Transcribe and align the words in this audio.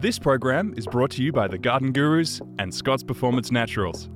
This 0.00 0.16
program 0.16 0.74
is 0.76 0.86
brought 0.86 1.10
to 1.12 1.24
you 1.24 1.32
by 1.32 1.48
the 1.48 1.58
Garden 1.58 1.92
Gurus 1.92 2.40
and 2.60 2.72
Scott's 2.72 3.02
Performance 3.02 3.50
Naturals. 3.50 4.08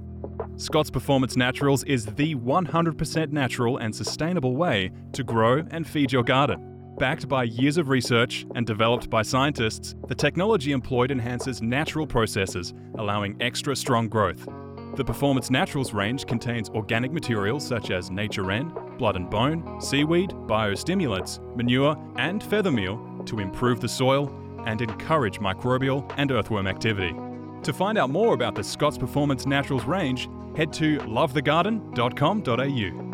Scott's 0.56 0.93
Performance 0.93 1.36
Naturals 1.36 1.82
is 1.84 2.07
the 2.07 2.36
100% 2.36 3.32
natural 3.32 3.79
and 3.79 3.93
sustainable 3.93 4.54
way 4.54 4.93
to 5.12 5.24
grow 5.24 5.64
and 5.72 5.84
feed 5.84 6.12
your 6.12 6.22
garden. 6.22 6.94
Backed 7.00 7.29
by 7.29 7.43
years 7.43 7.79
of 7.79 7.88
research 7.88 8.46
and 8.54 8.64
developed 8.64 9.10
by 9.10 9.22
scientists, 9.22 9.96
the 10.07 10.14
technology 10.14 10.71
employed 10.71 11.10
enhances 11.10 11.60
natural 11.60 12.07
processes, 12.07 12.74
allowing 12.99 13.36
extra 13.43 13.74
strong 13.74 14.08
growth. 14.08 14.46
The 14.94 15.04
Performance 15.04 15.50
Naturals 15.50 15.93
range 15.93 16.26
contains 16.26 16.68
organic 16.71 17.10
materials 17.10 17.66
such 17.66 17.90
as 17.90 18.08
nature 18.08 18.44
wren, 18.44 18.72
blood 18.99 19.16
and 19.16 19.29
bone, 19.29 19.80
seaweed, 19.80 20.30
biostimulants, 20.30 21.40
manure, 21.57 21.96
and 22.18 22.40
feather 22.40 22.71
meal 22.71 23.21
to 23.26 23.40
improve 23.40 23.80
the 23.80 23.88
soil 23.88 24.32
and 24.66 24.80
encourage 24.80 25.40
microbial 25.40 26.11
and 26.16 26.32
earthworm 26.32 26.66
activity. 26.66 27.14
To 27.62 27.72
find 27.72 27.96
out 27.96 28.11
more 28.11 28.34
about 28.34 28.54
the 28.54 28.64
Scott's 28.64 28.98
Performance 28.98 29.46
Naturals 29.46 29.85
range, 29.85 30.29
head 30.57 30.72
to 30.75 30.98
lovethegarden.com.au. 30.98 33.08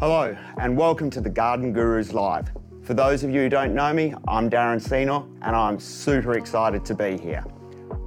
Hello, 0.00 0.36
and 0.58 0.76
welcome 0.76 1.08
to 1.08 1.22
the 1.22 1.30
Garden 1.30 1.72
Gurus 1.72 2.12
Live. 2.12 2.50
For 2.84 2.92
those 2.92 3.24
of 3.24 3.30
you 3.30 3.40
who 3.40 3.48
don't 3.48 3.74
know 3.74 3.94
me, 3.94 4.12
I'm 4.28 4.50
Darren 4.50 4.78
Seinor, 4.78 5.26
and 5.40 5.56
I'm 5.56 5.80
super 5.80 6.36
excited 6.36 6.84
to 6.84 6.94
be 6.94 7.16
here. 7.16 7.42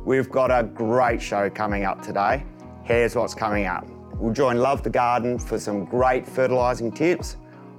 We've 0.06 0.30
got 0.30 0.52
a 0.52 0.64
great 0.64 1.20
show 1.20 1.50
coming 1.50 1.84
up 1.84 2.04
today. 2.04 2.46
Here's 2.84 3.16
what's 3.16 3.34
coming 3.34 3.66
up. 3.66 3.90
We'll 4.18 4.34
join 4.34 4.58
Love 4.58 4.84
the 4.84 4.92
Garden 4.92 5.40
for 5.40 5.60
some 5.60 5.84
great 5.84 6.28
fertilising 6.28 6.92
tips. 6.92 7.38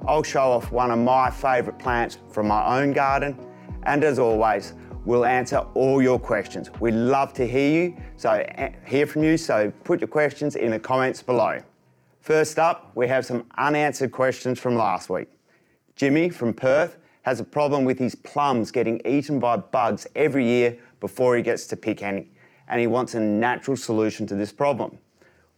I'll 0.08 0.24
show 0.24 0.50
off 0.50 0.72
one 0.72 0.90
of 0.90 0.98
my 0.98 1.30
favourite 1.30 1.78
plants 1.78 2.18
from 2.32 2.48
my 2.48 2.80
own 2.80 2.92
garden. 2.92 3.38
And 3.84 4.02
as 4.02 4.18
always, 4.18 4.74
we'll 5.04 5.24
answer 5.24 5.58
all 5.74 6.02
your 6.02 6.18
questions. 6.18 6.68
We'd 6.80 6.94
love 6.94 7.32
to 7.34 7.46
hear 7.46 7.84
you, 7.84 7.96
so 8.16 8.30
eh, 8.32 8.70
hear 8.84 9.06
from 9.06 9.22
you, 9.22 9.36
so 9.36 9.72
put 9.84 10.00
your 10.00 10.08
questions 10.08 10.56
in 10.56 10.72
the 10.72 10.80
comments 10.80 11.22
below. 11.22 11.60
First 12.22 12.58
up, 12.58 12.90
we 12.96 13.06
have 13.06 13.24
some 13.24 13.46
unanswered 13.56 14.10
questions 14.10 14.58
from 14.58 14.74
last 14.74 15.08
week. 15.08 15.28
Jimmy 15.98 16.28
from 16.28 16.54
Perth 16.54 16.96
has 17.22 17.40
a 17.40 17.44
problem 17.44 17.84
with 17.84 17.98
his 17.98 18.14
plums 18.14 18.70
getting 18.70 19.04
eaten 19.04 19.40
by 19.40 19.56
bugs 19.56 20.06
every 20.14 20.46
year 20.46 20.78
before 21.00 21.36
he 21.36 21.42
gets 21.42 21.66
to 21.66 21.76
pick 21.76 22.04
any, 22.04 22.30
and 22.68 22.80
he 22.80 22.86
wants 22.86 23.14
a 23.14 23.20
natural 23.20 23.76
solution 23.76 24.24
to 24.28 24.36
this 24.36 24.52
problem. 24.52 24.96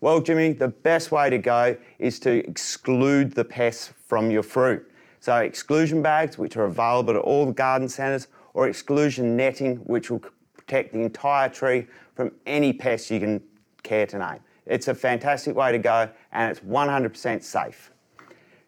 Well, 0.01 0.19
Jimmy, 0.23 0.55
the 0.55 0.69
best 0.69 1.13
way 1.13 1.29
to 1.29 1.37
go 1.37 1.77
is 1.99 2.19
to 2.21 2.31
exclude 2.49 3.35
the 3.35 3.45
pests 3.45 3.93
from 4.07 4.31
your 4.31 4.43
fruit. 4.43 4.91
So, 5.21 5.37
exclusion 5.37 6.01
bags, 6.01 6.39
which 6.39 6.57
are 6.57 6.65
available 6.65 7.17
at 7.17 7.21
all 7.21 7.45
the 7.45 7.53
garden 7.53 7.91
centres, 7.91 8.29
or 8.55 8.67
exclusion 8.67 9.37
netting, 9.37 9.77
which 9.85 10.11
will 10.11 10.23
protect 10.57 10.95
the 10.95 11.03
entire 11.03 11.51
tree 11.51 11.87
from 12.15 12.33
any 12.47 12.73
pests 12.73 13.11
you 13.11 13.21
can 13.21 13.43
care 13.83 14.07
to 14.07 14.19
name. 14.19 14.41
It's 14.65 14.89
a 14.89 14.95
fantastic 14.95 15.55
way 15.55 15.71
to 15.71 15.79
go 15.79 16.09
and 16.33 16.51
it's 16.51 16.61
100% 16.61 17.43
safe. 17.43 17.91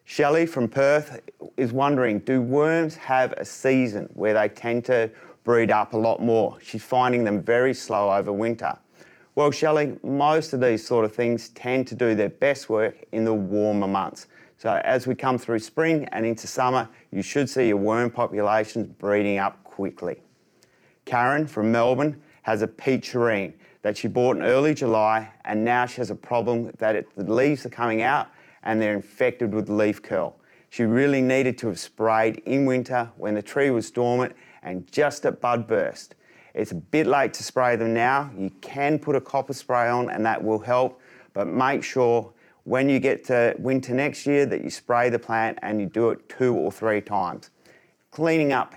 Shelley 0.05 0.45
from 0.45 0.67
Perth 0.67 1.21
is 1.55 1.71
wondering 1.71 2.19
do 2.19 2.41
worms 2.41 2.95
have 2.95 3.31
a 3.33 3.45
season 3.45 4.09
where 4.13 4.33
they 4.33 4.49
tend 4.49 4.85
to 4.85 5.09
breed 5.43 5.71
up 5.71 5.93
a 5.93 5.97
lot 5.97 6.21
more? 6.21 6.57
She's 6.61 6.83
finding 6.83 7.23
them 7.23 7.41
very 7.41 7.73
slow 7.73 8.11
over 8.11 8.31
winter. 8.31 8.77
Well, 9.35 9.49
Shelley, 9.49 9.97
most 10.03 10.53
of 10.53 10.61
these 10.61 10.85
sort 10.85 11.05
of 11.05 11.15
things 11.15 11.49
tend 11.49 11.87
to 11.87 11.95
do 11.95 12.15
their 12.15 12.29
best 12.29 12.69
work 12.69 13.03
in 13.11 13.25
the 13.25 13.33
warmer 13.33 13.87
months. 13.87 14.27
So, 14.57 14.79
as 14.83 15.07
we 15.07 15.15
come 15.15 15.37
through 15.37 15.59
spring 15.59 16.07
and 16.11 16.25
into 16.25 16.47
summer, 16.47 16.87
you 17.11 17.21
should 17.21 17.49
see 17.49 17.69
your 17.69 17.77
worm 17.77 18.11
populations 18.11 18.87
breeding 18.87 19.39
up 19.39 19.63
quickly. 19.63 20.21
Karen 21.05 21.47
from 21.47 21.71
Melbourne 21.71 22.21
has 22.43 22.61
a 22.61 22.67
peach 22.67 23.11
tureen 23.11 23.53
that 23.81 23.97
she 23.97 24.07
bought 24.07 24.37
in 24.37 24.43
early 24.43 24.73
July, 24.73 25.31
and 25.43 25.65
now 25.65 25.85
she 25.85 25.97
has 25.97 26.11
a 26.11 26.15
problem 26.15 26.71
that 26.77 26.95
it, 26.95 27.07
the 27.15 27.33
leaves 27.33 27.65
are 27.65 27.69
coming 27.69 28.03
out 28.03 28.27
and 28.63 28.81
they're 28.81 28.95
infected 28.95 29.53
with 29.53 29.69
leaf 29.69 30.01
curl. 30.01 30.35
She 30.69 30.83
really 30.83 31.21
needed 31.21 31.57
to 31.59 31.67
have 31.67 31.79
sprayed 31.79 32.41
in 32.45 32.65
winter 32.65 33.11
when 33.17 33.35
the 33.35 33.41
tree 33.41 33.69
was 33.69 33.91
dormant 33.91 34.35
and 34.63 34.91
just 34.91 35.25
at 35.25 35.39
bud 35.39 35.67
burst. 35.67 36.15
It's 36.53 36.71
a 36.71 36.75
bit 36.75 37.07
late 37.07 37.33
to 37.35 37.43
spray 37.43 37.75
them 37.75 37.93
now. 37.93 38.31
You 38.37 38.49
can 38.61 38.99
put 38.99 39.15
a 39.15 39.21
copper 39.21 39.53
spray 39.53 39.89
on 39.89 40.09
and 40.09 40.25
that 40.25 40.43
will 40.43 40.59
help, 40.59 40.99
but 41.33 41.47
make 41.47 41.83
sure 41.83 42.31
when 42.63 42.89
you 42.89 42.99
get 42.99 43.23
to 43.25 43.55
winter 43.59 43.93
next 43.93 44.25
year 44.25 44.45
that 44.45 44.63
you 44.63 44.69
spray 44.69 45.09
the 45.09 45.19
plant 45.19 45.59
and 45.61 45.81
you 45.81 45.87
do 45.87 46.09
it 46.09 46.29
two 46.29 46.55
or 46.55 46.71
three 46.71 47.01
times. 47.01 47.49
Cleaning 48.11 48.53
up 48.53 48.75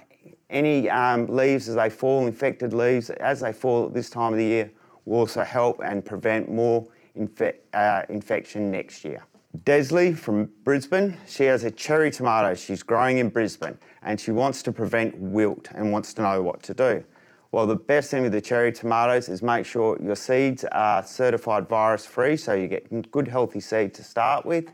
any 0.50 0.88
um, 0.91 1.26
leaves 1.26 1.68
as 1.68 1.74
they 1.76 1.91
fall, 1.91 2.26
infected 2.26 2.72
leaves 2.72 3.10
as 3.10 3.41
they 3.41 3.53
fall 3.53 3.86
at 3.86 3.94
this 3.94 4.10
time 4.10 4.32
of 4.32 4.38
the 4.38 4.44
year 4.44 4.70
will 5.04 5.20
also 5.20 5.42
help 5.42 5.80
and 5.84 6.04
prevent 6.04 6.50
more 6.50 6.86
infe- 7.16 7.56
uh, 7.74 8.03
infection 8.08 8.70
next 8.70 9.04
year. 9.04 9.22
Desley 9.65 10.17
from 10.17 10.50
Brisbane, 10.65 11.17
she 11.27 11.44
has 11.44 11.65
a 11.65 11.71
cherry 11.71 12.11
tomato 12.11 12.55
she's 12.55 12.83
growing 12.83 13.19
in 13.19 13.28
Brisbane 13.28 13.78
and 14.03 14.21
she 14.21 14.31
wants 14.33 14.62
to 14.65 14.72
prevent 14.72 15.17
wilt 15.19 15.69
and 15.75 15.93
wants 15.93 16.12
to 16.15 16.22
know 16.22 16.43
what 16.43 16.62
to 16.65 16.75
do. 16.75 17.05
Well, 17.53 17.66
the 17.66 17.77
best 17.77 18.11
thing 18.11 18.22
with 18.22 18.33
the 18.33 18.41
cherry 18.41 18.72
tomatoes 18.72 19.28
is 19.28 19.43
make 19.43 19.65
sure 19.65 19.97
your 20.03 20.16
seeds 20.16 20.65
are 20.72 21.03
certified 21.05 21.69
virus 21.69 22.05
free 22.05 22.37
so 22.37 22.55
you 22.55 22.66
get 22.66 23.11
good 23.11 23.28
healthy 23.28 23.61
seed 23.61 23.95
to 23.95 24.03
start 24.03 24.45
with 24.45 24.72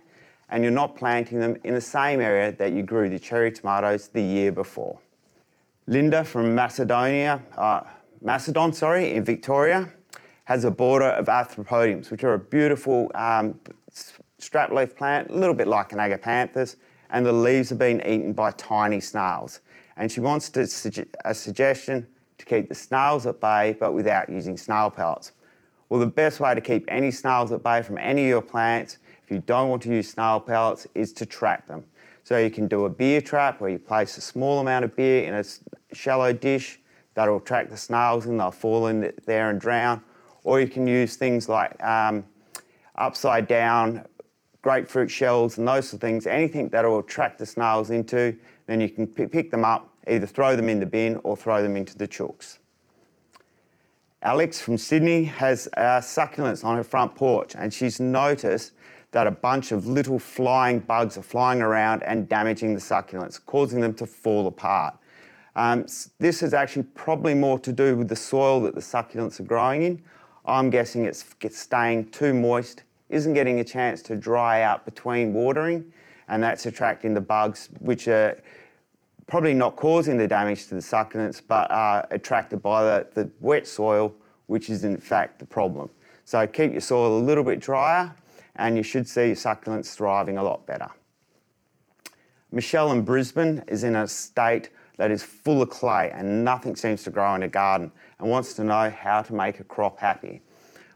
and 0.48 0.62
you're 0.64 0.72
not 0.72 0.96
planting 0.96 1.38
them 1.38 1.56
in 1.64 1.74
the 1.74 1.80
same 1.80 2.20
area 2.20 2.50
that 2.52 2.72
you 2.72 2.82
grew 2.82 3.08
the 3.08 3.18
cherry 3.18 3.52
tomatoes 3.52 4.08
the 4.08 4.22
year 4.22 4.50
before. 4.50 4.98
Linda 5.86 6.24
from 6.24 6.54
Macedonia, 6.54 7.42
uh, 7.56 7.82
Macedon, 8.20 8.72
sorry, 8.72 9.14
in 9.14 9.24
Victoria, 9.24 9.92
has 10.44 10.64
a 10.64 10.70
border 10.70 11.06
of 11.06 11.26
arthropodiums, 11.26 12.10
which 12.10 12.24
are 12.24 12.34
a 12.34 12.38
beautiful 12.38 13.10
um, 13.14 13.58
strap 14.42 14.72
leaf 14.72 14.96
plant, 14.96 15.30
a 15.30 15.34
little 15.34 15.54
bit 15.54 15.68
like 15.68 15.92
an 15.92 15.98
agapanthus, 15.98 16.76
and 17.10 17.24
the 17.24 17.32
leaves 17.32 17.68
have 17.68 17.78
been 17.78 18.00
eaten 18.06 18.32
by 18.32 18.50
tiny 18.52 19.00
snails. 19.00 19.60
And 19.96 20.10
she 20.10 20.20
wants 20.20 20.50
suge- 20.50 21.06
a 21.24 21.34
suggestion 21.34 22.06
to 22.38 22.44
keep 22.46 22.68
the 22.68 22.74
snails 22.74 23.26
at 23.26 23.40
bay, 23.40 23.76
but 23.78 23.92
without 23.92 24.28
using 24.28 24.56
snail 24.56 24.90
pellets. 24.90 25.32
Well, 25.88 26.00
the 26.00 26.06
best 26.06 26.40
way 26.40 26.54
to 26.54 26.60
keep 26.60 26.86
any 26.88 27.10
snails 27.10 27.52
at 27.52 27.62
bay 27.62 27.82
from 27.82 27.98
any 27.98 28.22
of 28.22 28.28
your 28.28 28.42
plants, 28.42 28.98
if 29.22 29.30
you 29.30 29.40
don't 29.40 29.68
want 29.68 29.82
to 29.82 29.90
use 29.90 30.10
snail 30.10 30.40
pellets, 30.40 30.86
is 30.94 31.12
to 31.14 31.26
trap 31.26 31.66
them. 31.68 31.84
So 32.24 32.38
you 32.38 32.50
can 32.50 32.66
do 32.66 32.86
a 32.86 32.90
beer 32.90 33.20
trap 33.20 33.60
where 33.60 33.70
you 33.70 33.78
place 33.78 34.16
a 34.16 34.20
small 34.20 34.60
amount 34.60 34.84
of 34.84 34.96
beer 34.96 35.24
in 35.24 35.34
a 35.34 35.44
shallow 35.94 36.32
dish 36.32 36.80
that'll 37.14 37.36
attract 37.36 37.70
the 37.70 37.76
snails 37.76 38.26
and 38.26 38.40
they'll 38.40 38.50
fall 38.50 38.86
in 38.86 39.12
there 39.26 39.50
and 39.50 39.60
drown. 39.60 40.02
Or 40.44 40.60
you 40.60 40.68
can 40.68 40.86
use 40.86 41.16
things 41.16 41.48
like 41.48 41.82
um, 41.84 42.24
upside 42.96 43.46
down 43.46 44.04
grapefruit 44.62 45.10
shells 45.10 45.58
and 45.58 45.66
those 45.66 45.88
sort 45.88 45.94
of 45.94 46.00
things, 46.00 46.26
anything 46.26 46.68
that 46.70 46.84
will 46.84 47.00
attract 47.00 47.38
the 47.38 47.46
snails 47.46 47.90
into, 47.90 48.36
then 48.66 48.80
you 48.80 48.88
can 48.88 49.06
pick 49.06 49.50
them 49.50 49.64
up, 49.64 49.88
either 50.08 50.26
throw 50.26 50.56
them 50.56 50.68
in 50.68 50.80
the 50.80 50.86
bin 50.86 51.20
or 51.24 51.36
throw 51.36 51.62
them 51.62 51.76
into 51.76 51.98
the 51.98 52.06
chooks. 52.06 52.58
Alex 54.22 54.60
from 54.60 54.78
Sydney 54.78 55.24
has 55.24 55.68
uh, 55.76 56.00
succulents 56.00 56.64
on 56.64 56.76
her 56.76 56.84
front 56.84 57.12
porch 57.16 57.56
and 57.56 57.74
she's 57.74 57.98
noticed 57.98 58.72
that 59.10 59.26
a 59.26 59.32
bunch 59.32 59.72
of 59.72 59.88
little 59.88 60.18
flying 60.18 60.78
bugs 60.78 61.18
are 61.18 61.22
flying 61.22 61.60
around 61.60 62.02
and 62.04 62.28
damaging 62.28 62.72
the 62.72 62.80
succulents, 62.80 63.40
causing 63.44 63.80
them 63.80 63.92
to 63.94 64.06
fall 64.06 64.46
apart. 64.46 64.94
Um, 65.56 65.86
this 66.18 66.42
is 66.42 66.54
actually 66.54 66.84
probably 66.94 67.34
more 67.34 67.58
to 67.58 67.72
do 67.72 67.96
with 67.96 68.08
the 68.08 68.16
soil 68.16 68.60
that 68.62 68.74
the 68.74 68.80
succulents 68.80 69.38
are 69.40 69.44
growing 69.44 69.82
in. 69.82 70.02
I'm 70.46 70.70
guessing 70.70 71.04
it's 71.04 71.26
staying 71.50 72.10
too 72.10 72.32
moist 72.32 72.84
isn't 73.12 73.34
getting 73.34 73.60
a 73.60 73.64
chance 73.64 74.02
to 74.02 74.16
dry 74.16 74.62
out 74.62 74.84
between 74.84 75.32
watering, 75.32 75.92
and 76.28 76.42
that's 76.42 76.66
attracting 76.66 77.14
the 77.14 77.20
bugs, 77.20 77.68
which 77.80 78.08
are 78.08 78.40
probably 79.26 79.54
not 79.54 79.76
causing 79.76 80.16
the 80.16 80.26
damage 80.26 80.66
to 80.68 80.74
the 80.74 80.80
succulents, 80.80 81.40
but 81.46 81.70
are 81.70 82.06
attracted 82.10 82.62
by 82.62 82.82
the, 82.82 83.06
the 83.14 83.30
wet 83.40 83.66
soil, 83.66 84.14
which 84.46 84.68
is 84.68 84.84
in 84.84 84.96
fact 84.96 85.38
the 85.38 85.46
problem. 85.46 85.88
So 86.24 86.46
keep 86.46 86.72
your 86.72 86.80
soil 86.80 87.18
a 87.18 87.22
little 87.22 87.44
bit 87.44 87.60
drier 87.60 88.14
and 88.56 88.76
you 88.76 88.82
should 88.82 89.08
see 89.08 89.26
your 89.26 89.36
succulents 89.36 89.94
thriving 89.94 90.38
a 90.38 90.42
lot 90.42 90.66
better. 90.66 90.88
Michelle 92.50 92.92
in 92.92 93.02
Brisbane 93.02 93.64
is 93.66 93.84
in 93.84 93.96
a 93.96 94.06
state 94.06 94.70
that 94.98 95.10
is 95.10 95.22
full 95.22 95.62
of 95.62 95.70
clay 95.70 96.10
and 96.14 96.44
nothing 96.44 96.76
seems 96.76 97.02
to 97.04 97.10
grow 97.10 97.34
in 97.34 97.42
a 97.42 97.48
garden 97.48 97.90
and 98.18 98.30
wants 98.30 98.54
to 98.54 98.64
know 98.64 98.90
how 98.90 99.22
to 99.22 99.34
make 99.34 99.60
a 99.60 99.64
crop 99.64 99.98
happy. 99.98 100.42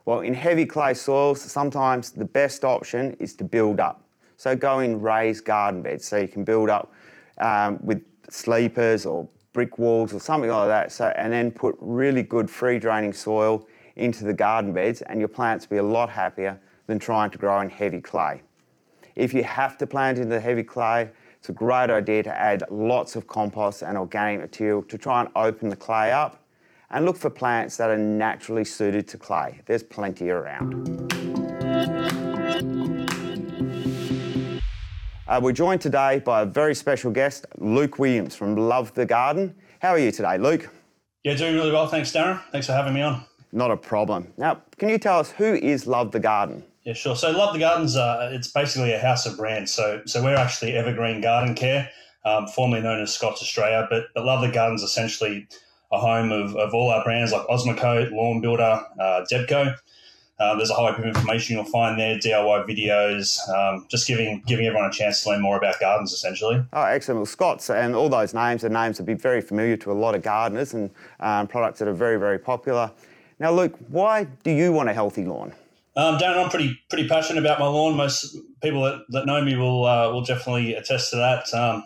Well, 0.07 0.21
in 0.21 0.35
heavy 0.35 0.67
clay 0.67 0.95
soils, 0.95 1.43
sometimes 1.43 2.13
the 2.13 2.25
best 2.25 2.65
option 2.65 3.17
is 3.19 3.35
to 3.37 3.45
build 3.45 3.81
up. 3.81 4.05
So 4.37 4.55
go 4.55 4.79
in 4.79 5.01
raised 5.01 5.45
garden 5.45 5.83
beds 5.83 6.07
so 6.07 6.17
you 6.17 6.29
can 6.29 6.45
build 6.45 6.71
up 6.71 6.93
um, 7.39 7.81
with 7.83 8.05
sleepers 8.31 9.05
or 9.05 9.29
brick 9.53 9.79
walls 9.79 10.15
or 10.15 10.21
something 10.21 10.49
like 10.49 10.69
that. 10.69 10.93
So, 10.93 11.07
and 11.17 11.33
then 11.33 11.51
put 11.51 11.75
really 11.81 12.23
good 12.23 12.49
free 12.49 12.79
draining 12.79 13.13
soil 13.13 13.67
into 13.97 14.25
the 14.25 14.33
garden 14.33 14.73
beds 14.73 15.03
and 15.03 15.19
your 15.19 15.29
plants 15.29 15.69
will 15.69 15.75
be 15.75 15.79
a 15.79 15.83
lot 15.83 16.09
happier 16.09 16.61
than 16.87 17.01
trying 17.01 17.31
to 17.31 17.39
grow 17.39 17.61
in 17.61 17.69
heavy 17.69 18.01
clay. 18.01 18.43
If 19.17 19.35
you 19.35 19.43
have 19.43 19.77
to 19.79 19.89
plant 19.89 20.19
in 20.19 20.29
the 20.29 20.39
heavy 20.39 20.63
clay, 20.63 21.11
it's 21.39 21.49
a 21.49 21.53
great 21.53 21.91
idea 21.91 22.23
to 22.23 22.33
add 22.33 22.63
lots 22.71 23.17
of 23.17 23.27
compost 23.27 23.83
and 23.83 23.99
organic 23.99 24.41
material 24.41 24.83
to 24.85 24.99
try 24.99 25.21
and 25.21 25.31
open 25.35 25.69
the 25.69 25.77
clay 25.77 26.13
up 26.13 26.46
and 26.91 27.05
look 27.05 27.17
for 27.17 27.31
plants 27.31 27.77
that 27.77 27.91
are 27.91 27.99
naturally 27.99 28.65
suited 28.65 29.09
to 29.09 29.19
clay. 29.19 29.61
There's 29.67 29.83
plenty 29.83 30.31
around. 30.31 31.13
Uh, 35.29 35.41
we're 35.43 35.53
joined 35.53 35.81
today 35.81 36.21
by 36.21 36.43
a 36.43 36.47
very 36.47 36.75
special 36.75 37.11
guest, 37.11 37.47
Luke 37.59 37.99
Williams 37.99 38.37
from 38.37 38.55
Love 38.57 38.95
the 38.95 39.05
Garden. 39.05 39.57
How 39.81 39.91
are 39.91 39.99
you 39.99 40.13
today, 40.13 40.39
Luke? 40.39 40.71
Yeah, 41.25 41.35
doing 41.35 41.55
really 41.55 41.73
well. 41.73 41.89
Thanks, 41.89 42.13
Darren. 42.13 42.41
Thanks 42.53 42.69
for 42.69 42.73
having 42.73 42.95
me 42.95 43.03
on. 43.03 43.25
Not 43.51 43.73
a 43.73 43.77
problem. 43.77 44.33
Now, 44.37 44.63
can 44.79 44.89
you 44.89 44.99
tell 44.99 45.19
us 45.19 45.33
who 45.33 45.55
is 45.55 45.87
Love 45.87 46.13
the 46.13 46.21
Garden? 46.21 46.63
Yeah, 46.85 46.93
sure. 46.93 47.17
So 47.17 47.33
Love 47.33 47.53
the 47.53 47.59
Gardens, 47.59 47.97
uh, 47.97 48.31
it's 48.33 48.53
basically 48.53 48.93
a 48.93 49.01
house 49.01 49.27
of 49.27 49.37
brands. 49.37 49.73
So, 49.73 50.03
so 50.07 50.23
we're 50.23 50.37
actually 50.37 50.77
Evergreen 50.77 51.21
Garden 51.21 51.57
Care, 51.57 51.91
um, 52.25 52.47
formerly 52.47 52.83
known 52.83 53.01
as 53.01 53.13
Scotts 53.13 53.43
Australia, 53.43 53.89
but, 53.91 54.05
but 54.15 54.25
Love 54.25 54.43
the 54.43 54.53
Gardens 54.53 54.85
essentially 54.85 55.49
a 55.93 55.99
home 55.99 56.33
of, 56.33 56.57
of 56.57 56.75
all 56.75 56.91
our 56.91 57.05
brands 57.05 57.33
like 57.33 57.47
Osmocote, 57.47 58.11
Lawn 58.13 58.41
Builder, 58.41 58.83
uh, 59.01 59.25
Debco. 59.31 59.77
Uh, 60.39 60.55
there's 60.57 60.69
a 60.69 60.75
whole 60.75 60.87
heap 60.89 60.99
of 60.99 61.05
information 61.05 61.57
you'll 61.57 61.65
find 61.65 61.99
there, 61.99 62.19
DIY 62.19 62.69
videos, 62.69 63.39
um, 63.49 63.87
just 63.89 64.07
giving 64.07 64.43
giving 64.47 64.67
everyone 64.67 64.87
a 64.87 64.93
chance 64.93 65.23
to 65.23 65.31
learn 65.31 65.41
more 65.41 65.57
about 65.57 65.81
gardens, 65.81 66.13
essentially. 66.13 66.63
Oh, 66.75 66.83
excellent. 66.83 67.21
Well, 67.21 67.27
Scotts 67.27 67.71
and 67.71 67.95
all 67.95 68.11
those 68.11 68.35
names 68.35 68.63
are 68.63 68.69
names 68.69 68.99
that 68.99 69.05
be 69.05 69.15
very 69.15 69.41
familiar 69.41 69.79
to 69.79 69.93
a 69.93 69.95
lot 69.95 70.15
of 70.15 70.23
gardeners 70.23 70.75
and 70.75 70.91
um, 71.21 71.47
products 71.47 71.79
that 71.79 71.89
are 71.89 71.95
very, 71.95 72.19
very 72.19 72.39
popular. 72.39 72.91
Now, 73.39 73.51
Luke, 73.51 73.77
why 73.89 74.25
do 74.25 74.51
you 74.51 74.73
want 74.73 74.91
a 74.91 74.93
healthy 74.93 75.25
lawn? 75.25 75.55
Um, 75.97 76.19
Darren, 76.19 76.45
I'm 76.45 76.51
pretty 76.51 76.79
pretty 76.91 77.09
passionate 77.09 77.41
about 77.41 77.59
my 77.59 77.67
lawn. 77.67 77.97
Most 77.97 78.37
people 78.63 78.83
that, 78.83 79.07
that 79.11 79.25
know 79.25 79.43
me 79.43 79.57
will 79.57 79.87
uh, 79.87 80.13
will 80.13 80.23
definitely 80.23 80.75
attest 80.75 81.11
to 81.11 81.17
that. 81.17 81.53
Um, 81.55 81.85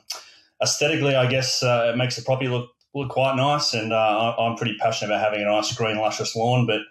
aesthetically, 0.60 1.14
I 1.14 1.26
guess 1.26 1.62
uh, 1.62 1.92
it 1.94 1.96
makes 1.96 2.16
the 2.16 2.22
property 2.22 2.48
look 2.48 2.70
look 2.94 3.10
quite 3.10 3.36
nice, 3.36 3.74
and 3.74 3.92
uh, 3.92 4.34
I'm 4.38 4.56
pretty 4.56 4.76
passionate 4.78 5.14
about 5.14 5.24
having 5.24 5.42
a 5.42 5.48
nice 5.48 5.72
green, 5.74 5.98
luscious 5.98 6.34
lawn. 6.34 6.66
But 6.66 6.82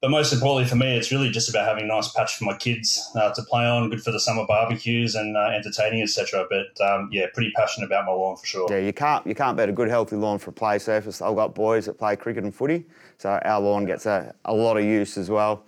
but 0.00 0.10
most 0.10 0.32
importantly 0.32 0.66
for 0.68 0.76
me, 0.76 0.96
it's 0.96 1.12
really 1.12 1.28
just 1.28 1.50
about 1.50 1.66
having 1.66 1.84
a 1.84 1.86
nice 1.86 2.10
patch 2.12 2.36
for 2.36 2.44
my 2.44 2.56
kids 2.56 3.10
uh, 3.16 3.34
to 3.34 3.42
play 3.42 3.66
on, 3.66 3.90
good 3.90 4.02
for 4.02 4.12
the 4.12 4.20
summer 4.20 4.46
barbecues 4.46 5.14
and 5.14 5.36
uh, 5.36 5.50
entertaining, 5.54 6.00
etc. 6.00 6.46
But 6.48 6.80
um, 6.82 7.10
yeah, 7.12 7.26
pretty 7.34 7.50
passionate 7.54 7.86
about 7.86 8.06
my 8.06 8.12
lawn 8.12 8.36
for 8.36 8.46
sure. 8.46 8.66
Yeah, 8.70 8.78
you 8.78 8.92
can't 8.92 9.26
you 9.26 9.34
can't 9.34 9.56
bet 9.56 9.68
a 9.68 9.72
good 9.72 9.88
healthy 9.88 10.16
lawn 10.16 10.38
for 10.38 10.50
a 10.50 10.52
play 10.54 10.78
surface. 10.78 11.20
I've 11.20 11.36
got 11.36 11.54
boys 11.54 11.86
that 11.86 11.98
play 11.98 12.16
cricket 12.16 12.44
and 12.44 12.54
footy, 12.54 12.86
so 13.18 13.30
our 13.30 13.60
lawn 13.60 13.84
gets 13.84 14.06
a, 14.06 14.34
a 14.46 14.54
lot 14.54 14.76
of 14.76 14.84
use 14.84 15.18
as 15.18 15.28
well. 15.28 15.64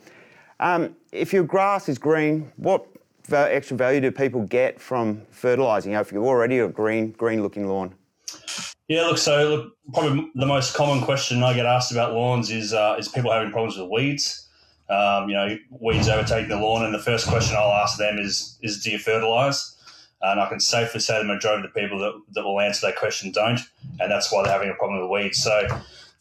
Um, 0.61 0.95
if 1.11 1.33
your 1.33 1.45
grass 1.45 1.89
is 1.89 1.99
green, 1.99 2.51
what 2.57 2.87
extra 3.31 3.77
value 3.77 4.01
do 4.01 4.11
people 4.11 4.43
get 4.43 4.81
from 4.81 5.23
fertilising? 5.31 5.93
You 5.93 5.97
know, 5.97 6.01
if 6.01 6.13
you're 6.13 6.25
already 6.25 6.61
a 6.61 6.69
green 6.69 7.11
green 7.13 7.43
looking 7.43 7.69
lawn. 7.69 7.95
Yeah, 8.93 9.07
look. 9.07 9.17
So, 9.17 9.49
look, 9.49 9.77
probably 9.95 10.31
the 10.35 10.45
most 10.45 10.75
common 10.75 11.03
question 11.03 11.43
I 11.43 11.55
get 11.55 11.65
asked 11.65 11.93
about 11.93 12.13
lawns 12.13 12.51
is 12.51 12.75
uh, 12.75 12.97
is 12.99 13.09
people 13.09 13.33
having 13.33 13.51
problems 13.51 13.79
with 13.79 13.89
weeds. 13.89 14.47
Um, 14.91 15.31
you 15.31 15.35
know, 15.35 15.57
weeds 15.71 16.11
overtaking 16.11 16.51
the 16.51 16.59
lawn, 16.59 16.85
and 16.85 16.93
the 16.93 16.99
first 16.99 17.27
question 17.27 17.57
I'll 17.57 17.73
ask 17.73 17.97
them 17.97 18.19
is, 18.19 18.59
is 18.61 18.83
do 18.85 18.91
you 18.91 18.99
fertilise? 18.99 19.79
And 20.21 20.39
I 20.39 20.47
can 20.47 20.61
safely 20.61 21.01
say 21.01 21.17
the 21.17 21.25
majority 21.25 21.67
of 21.67 21.73
the 21.73 21.81
people 21.81 21.99
that, 22.01 22.21
that 22.35 22.45
will 22.45 22.61
answer 22.61 22.87
that 22.87 22.97
question 22.97 23.33
don't, 23.33 23.61
and 23.99 24.11
that's 24.11 24.31
why 24.31 24.43
they're 24.43 24.53
having 24.53 24.69
a 24.69 24.75
problem 24.75 25.01
with 25.01 25.11
weeds. 25.11 25.43
So, 25.43 25.67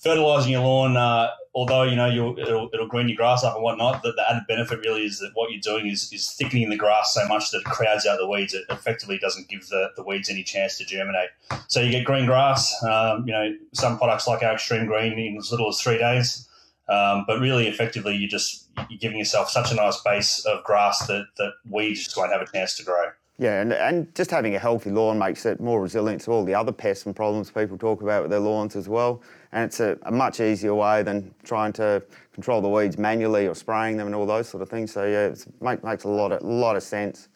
fertilising 0.01 0.51
your 0.51 0.61
lawn, 0.61 0.97
uh, 0.97 1.29
although 1.53 1.83
you 1.83 1.95
know 1.95 2.09
it'll, 2.37 2.69
it'll 2.73 2.87
green 2.87 3.07
your 3.07 3.17
grass 3.17 3.43
up 3.43 3.55
and 3.55 3.63
whatnot, 3.63 4.01
the, 4.03 4.11
the, 4.13 4.29
added 4.29 4.43
benefit 4.47 4.79
really 4.79 5.05
is 5.05 5.19
that 5.19 5.31
what 5.33 5.51
you're 5.51 5.61
doing 5.61 5.87
is, 5.87 6.11
is 6.11 6.31
thickening 6.31 6.69
the 6.69 6.77
grass 6.77 7.13
so 7.13 7.27
much 7.27 7.51
that 7.51 7.59
it 7.59 7.65
crowds 7.65 8.05
out 8.05 8.17
the 8.17 8.27
weeds. 8.27 8.53
It 8.53 8.63
effectively 8.69 9.17
doesn't 9.17 9.49
give 9.49 9.67
the, 9.67 9.89
the 9.95 10.03
weeds 10.03 10.29
any 10.29 10.43
chance 10.43 10.77
to 10.77 10.85
germinate. 10.85 11.29
So 11.67 11.81
you 11.81 11.91
get 11.91 12.05
green 12.05 12.25
grass. 12.25 12.73
Um, 12.83 13.25
you 13.27 13.33
know 13.33 13.55
some 13.73 13.97
products 13.97 14.27
like 14.27 14.43
our 14.43 14.53
extreme 14.53 14.85
green 14.85 15.17
in 15.17 15.37
as 15.37 15.51
little 15.51 15.69
as 15.69 15.79
three 15.79 15.97
days. 15.97 16.47
Um, 16.89 17.23
but 17.25 17.39
really, 17.39 17.67
effectively, 17.67 18.15
you're 18.15 18.29
just 18.29 18.67
you're 18.89 18.99
giving 18.99 19.17
yourself 19.17 19.49
such 19.49 19.71
a 19.71 19.75
nice 19.75 20.01
base 20.01 20.43
of 20.45 20.63
grass 20.63 21.07
that, 21.07 21.25
that 21.37 21.53
weeds 21.69 22.03
just 22.03 22.17
won't 22.17 22.33
have 22.33 22.41
a 22.41 22.51
chance 22.51 22.75
to 22.77 22.83
grow. 22.83 23.05
Yeah, 23.37 23.61
and, 23.61 23.73
and 23.73 24.13
just 24.13 24.29
having 24.29 24.55
a 24.55 24.59
healthy 24.59 24.91
lawn 24.91 25.17
makes 25.17 25.47
it 25.47 25.59
more 25.59 25.81
resilient 25.81 26.21
to 26.23 26.31
all 26.31 26.45
the 26.45 26.53
other 26.53 26.71
pests 26.71 27.05
and 27.07 27.15
problems 27.15 27.49
people 27.49 27.77
talk 27.77 28.01
about 28.03 28.23
with 28.23 28.31
their 28.31 28.39
lawns 28.39 28.75
as 28.75 28.87
well. 28.87 29.21
And 29.53 29.65
it's 29.65 29.79
a, 29.79 29.97
a 30.03 30.11
much 30.11 30.39
easier 30.39 30.73
way 30.73 31.03
than 31.03 31.33
trying 31.43 31.73
to 31.73 32.01
control 32.33 32.61
the 32.61 32.69
weeds 32.69 32.97
manually 32.97 33.47
or 33.47 33.55
spraying 33.55 33.97
them 33.97 34.07
and 34.07 34.15
all 34.15 34.25
those 34.25 34.47
sort 34.47 34.63
of 34.63 34.69
things. 34.69 34.91
So 34.91 35.05
yeah, 35.05 35.27
it 35.27 35.45
make, 35.59 35.83
makes 35.83 36.05
a 36.05 36.09
lot 36.09 36.31
of, 36.31 36.41
lot 36.41 36.75
of 36.75 36.83
sense. 36.83 37.27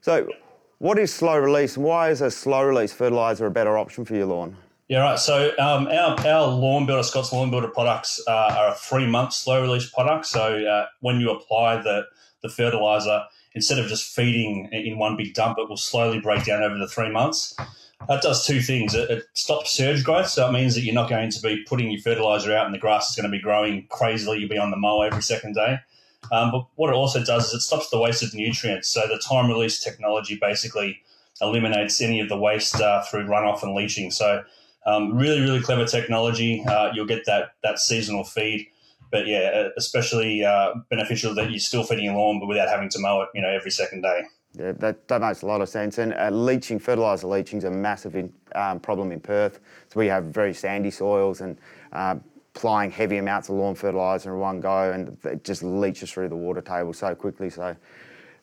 So 0.00 0.28
what 0.78 0.98
is 0.98 1.12
slow 1.12 1.36
release 1.36 1.76
and 1.76 1.84
why 1.84 2.10
is 2.10 2.20
a 2.20 2.30
slow 2.30 2.62
release 2.62 2.92
fertiliser 2.92 3.46
a 3.46 3.50
better 3.50 3.76
option 3.76 4.04
for 4.04 4.14
your 4.14 4.26
lawn? 4.26 4.56
Yeah, 4.88 5.00
right. 5.00 5.18
So 5.18 5.50
um, 5.58 5.86
our, 5.88 6.18
our 6.26 6.46
Lawn 6.46 6.86
Builder, 6.86 7.02
Scotts 7.02 7.32
Lawn 7.32 7.50
Builder 7.50 7.68
products 7.68 8.22
uh, 8.26 8.54
are 8.56 8.68
a 8.68 8.74
three 8.74 9.06
month 9.06 9.34
slow 9.34 9.60
release 9.60 9.90
product. 9.90 10.26
So 10.26 10.64
uh, 10.64 10.86
when 11.00 11.20
you 11.20 11.30
apply 11.30 11.82
the, 11.82 12.04
the 12.42 12.48
fertilizer, 12.48 13.24
instead 13.54 13.78
of 13.78 13.86
just 13.86 14.14
feeding 14.14 14.68
in 14.72 14.98
one 14.98 15.16
big 15.16 15.34
dump, 15.34 15.58
it 15.58 15.68
will 15.68 15.76
slowly 15.76 16.20
break 16.20 16.44
down 16.44 16.62
over 16.62 16.78
the 16.78 16.88
three 16.88 17.10
months. 17.10 17.54
That 18.08 18.22
does 18.22 18.46
two 18.46 18.60
things. 18.62 18.94
It, 18.94 19.10
it, 19.10 19.24
stops 19.34 19.70
surge 19.70 20.02
growth, 20.02 20.28
so 20.28 20.48
it 20.48 20.52
means 20.52 20.74
that 20.74 20.80
you're 20.80 20.94
not 20.94 21.10
going 21.10 21.30
to 21.30 21.40
be 21.42 21.62
putting 21.64 21.90
your 21.90 22.00
fertilizer 22.00 22.56
out 22.56 22.64
and 22.64 22.74
the 22.74 22.78
grass 22.78 23.10
is 23.10 23.16
going 23.16 23.30
to 23.30 23.36
be 23.36 23.40
growing 23.40 23.86
crazily. 23.88 24.38
You'll 24.38 24.48
be 24.48 24.58
on 24.58 24.70
the 24.70 24.78
mow 24.78 25.02
every 25.02 25.22
second 25.22 25.54
day. 25.54 25.78
Um, 26.32 26.50
but 26.50 26.66
what 26.76 26.90
it 26.90 26.96
also 26.96 27.22
does 27.22 27.48
is 27.48 27.54
it 27.54 27.60
stops 27.60 27.90
the 27.90 28.00
waste 28.00 28.22
of 28.22 28.34
nutrients. 28.34 28.88
So 28.88 29.06
the 29.06 29.18
time 29.18 29.48
release 29.48 29.80
technology 29.80 30.38
basically 30.40 31.02
eliminates 31.40 32.00
any 32.00 32.20
of 32.20 32.28
the 32.28 32.36
waste 32.36 32.80
uh, 32.80 33.02
through 33.04 33.26
runoff 33.26 33.62
and 33.62 33.74
leaching. 33.74 34.10
So 34.10 34.42
um, 34.86 35.14
really, 35.14 35.40
really 35.40 35.60
clever 35.60 35.84
technology. 35.84 36.64
Uh, 36.66 36.90
you'll 36.94 37.06
get 37.06 37.26
that 37.26 37.52
that 37.62 37.78
seasonal 37.78 38.24
feed, 38.24 38.66
but 39.10 39.26
yeah, 39.26 39.68
especially 39.76 40.44
uh, 40.44 40.74
beneficial 40.88 41.34
that 41.34 41.50
you're 41.50 41.60
still 41.60 41.82
feeding 41.82 42.06
your 42.06 42.14
lawn, 42.14 42.40
but 42.40 42.46
without 42.46 42.68
having 42.68 42.88
to 42.90 42.98
mow 42.98 43.22
it, 43.22 43.28
you 43.34 43.42
know, 43.42 43.50
every 43.50 43.70
second 43.70 44.02
day. 44.02 44.22
Yeah, 44.54 44.72
that, 44.72 45.06
that 45.08 45.20
makes 45.20 45.42
a 45.42 45.46
lot 45.46 45.60
of 45.60 45.68
sense. 45.68 45.98
And 45.98 46.14
uh, 46.14 46.30
leaching, 46.30 46.78
fertiliser 46.78 47.26
leaching 47.26 47.58
is 47.58 47.64
a 47.64 47.70
massive 47.70 48.16
in, 48.16 48.32
um, 48.54 48.80
problem 48.80 49.12
in 49.12 49.20
Perth. 49.20 49.60
So 49.88 50.00
we 50.00 50.06
have 50.06 50.24
very 50.24 50.54
sandy 50.54 50.90
soils 50.90 51.40
and 51.42 51.58
um, 51.92 52.22
applying 52.54 52.90
heavy 52.90 53.18
amounts 53.18 53.48
of 53.48 53.56
lawn 53.56 53.74
fertiliser 53.74 54.34
in 54.34 54.40
one 54.40 54.60
go, 54.60 54.90
and 54.92 55.16
it 55.24 55.44
just 55.44 55.62
leaches 55.62 56.10
through 56.10 56.28
the 56.28 56.36
water 56.36 56.60
table 56.60 56.92
so 56.92 57.14
quickly. 57.14 57.50
So, 57.50 57.76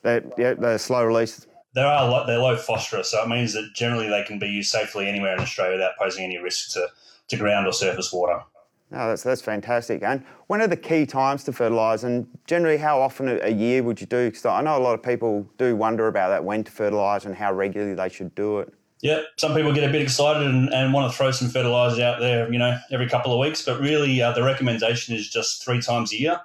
yeah, 0.04 0.54
the 0.54 0.78
slow 0.78 1.04
release 1.04 1.48
there 1.76 1.86
are 1.86 2.26
they're 2.26 2.40
low 2.40 2.56
phosphorus, 2.56 3.12
so 3.12 3.22
it 3.22 3.28
means 3.28 3.54
that 3.54 3.72
generally 3.76 4.08
they 4.08 4.24
can 4.24 4.40
be 4.40 4.48
used 4.48 4.72
safely 4.72 5.10
anywhere 5.10 5.34
in 5.34 5.42
Australia 5.42 5.74
without 5.74 5.98
posing 6.00 6.24
any 6.24 6.38
risk 6.38 6.72
to, 6.72 6.88
to 7.28 7.36
ground 7.36 7.68
or 7.68 7.74
surface 7.74 8.14
water. 8.14 8.42
Oh, 8.96 9.10
that's 9.10 9.24
that's 9.24 9.42
fantastic. 9.42 10.04
And 10.04 10.24
when 10.48 10.62
are 10.62 10.68
the 10.68 10.78
key 10.78 11.06
times 11.06 11.44
to 11.44 11.52
fertilise? 11.52 12.04
And 12.04 12.28
generally, 12.48 12.78
how 12.78 13.02
often 13.02 13.40
a 13.42 13.50
year 13.50 13.84
would 13.84 14.00
you 14.00 14.08
do? 14.08 14.30
Because 14.30 14.46
I 14.46 14.62
know 14.62 14.78
a 14.78 14.80
lot 14.80 14.94
of 14.94 15.04
people 15.04 15.46
do 15.58 15.75
wonder 15.75 16.08
about 16.08 16.30
that 16.30 16.46
when 16.46 16.64
to 16.64 16.72
fertilise 16.72 17.25
and 17.25 17.36
how 17.36 17.52
regularly 17.54 17.94
they 17.94 18.08
should 18.08 18.34
do 18.36 18.60
it. 18.60 18.74
Yeah, 19.02 19.22
some 19.36 19.54
people 19.54 19.74
get 19.74 19.84
a 19.84 19.92
bit 19.92 20.02
excited 20.02 20.48
and, 20.48 20.74
and 20.74 20.94
want 20.94 21.12
to 21.12 21.18
throw 21.18 21.30
some 21.32 21.50
fertilisers 21.50 22.00
out 22.00 22.20
there, 22.20 22.52
you 22.52 22.58
know, 22.58 22.80
every 22.90 23.10
couple 23.10 23.34
of 23.34 23.40
weeks. 23.40 23.64
But 23.64 23.82
really, 23.82 24.22
uh, 24.22 24.32
the 24.32 24.44
recommendation 24.44 25.14
is 25.14 25.30
just 25.30 25.64
three 25.64 25.82
times 25.82 26.14
a 26.14 26.18
year. 26.18 26.40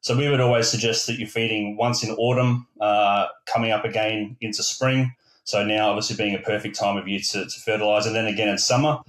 So 0.00 0.16
we 0.16 0.30
would 0.30 0.40
always 0.40 0.66
suggest 0.66 1.06
that 1.06 1.18
you're 1.18 1.28
feeding 1.28 1.76
once 1.76 2.02
in 2.02 2.10
autumn, 2.12 2.66
uh, 2.80 3.26
coming 3.44 3.70
up 3.72 3.84
again 3.84 4.38
into 4.40 4.62
spring. 4.62 5.14
So 5.44 5.62
now, 5.62 5.90
obviously, 5.90 6.16
being 6.16 6.34
a 6.34 6.38
perfect 6.38 6.76
time 6.76 6.96
of 6.96 7.06
year 7.06 7.20
to, 7.20 7.44
to 7.44 7.60
fertilise, 7.60 8.06
and 8.06 8.16
then 8.16 8.26
again 8.26 8.48
in 8.48 8.56
summer. 8.56 9.00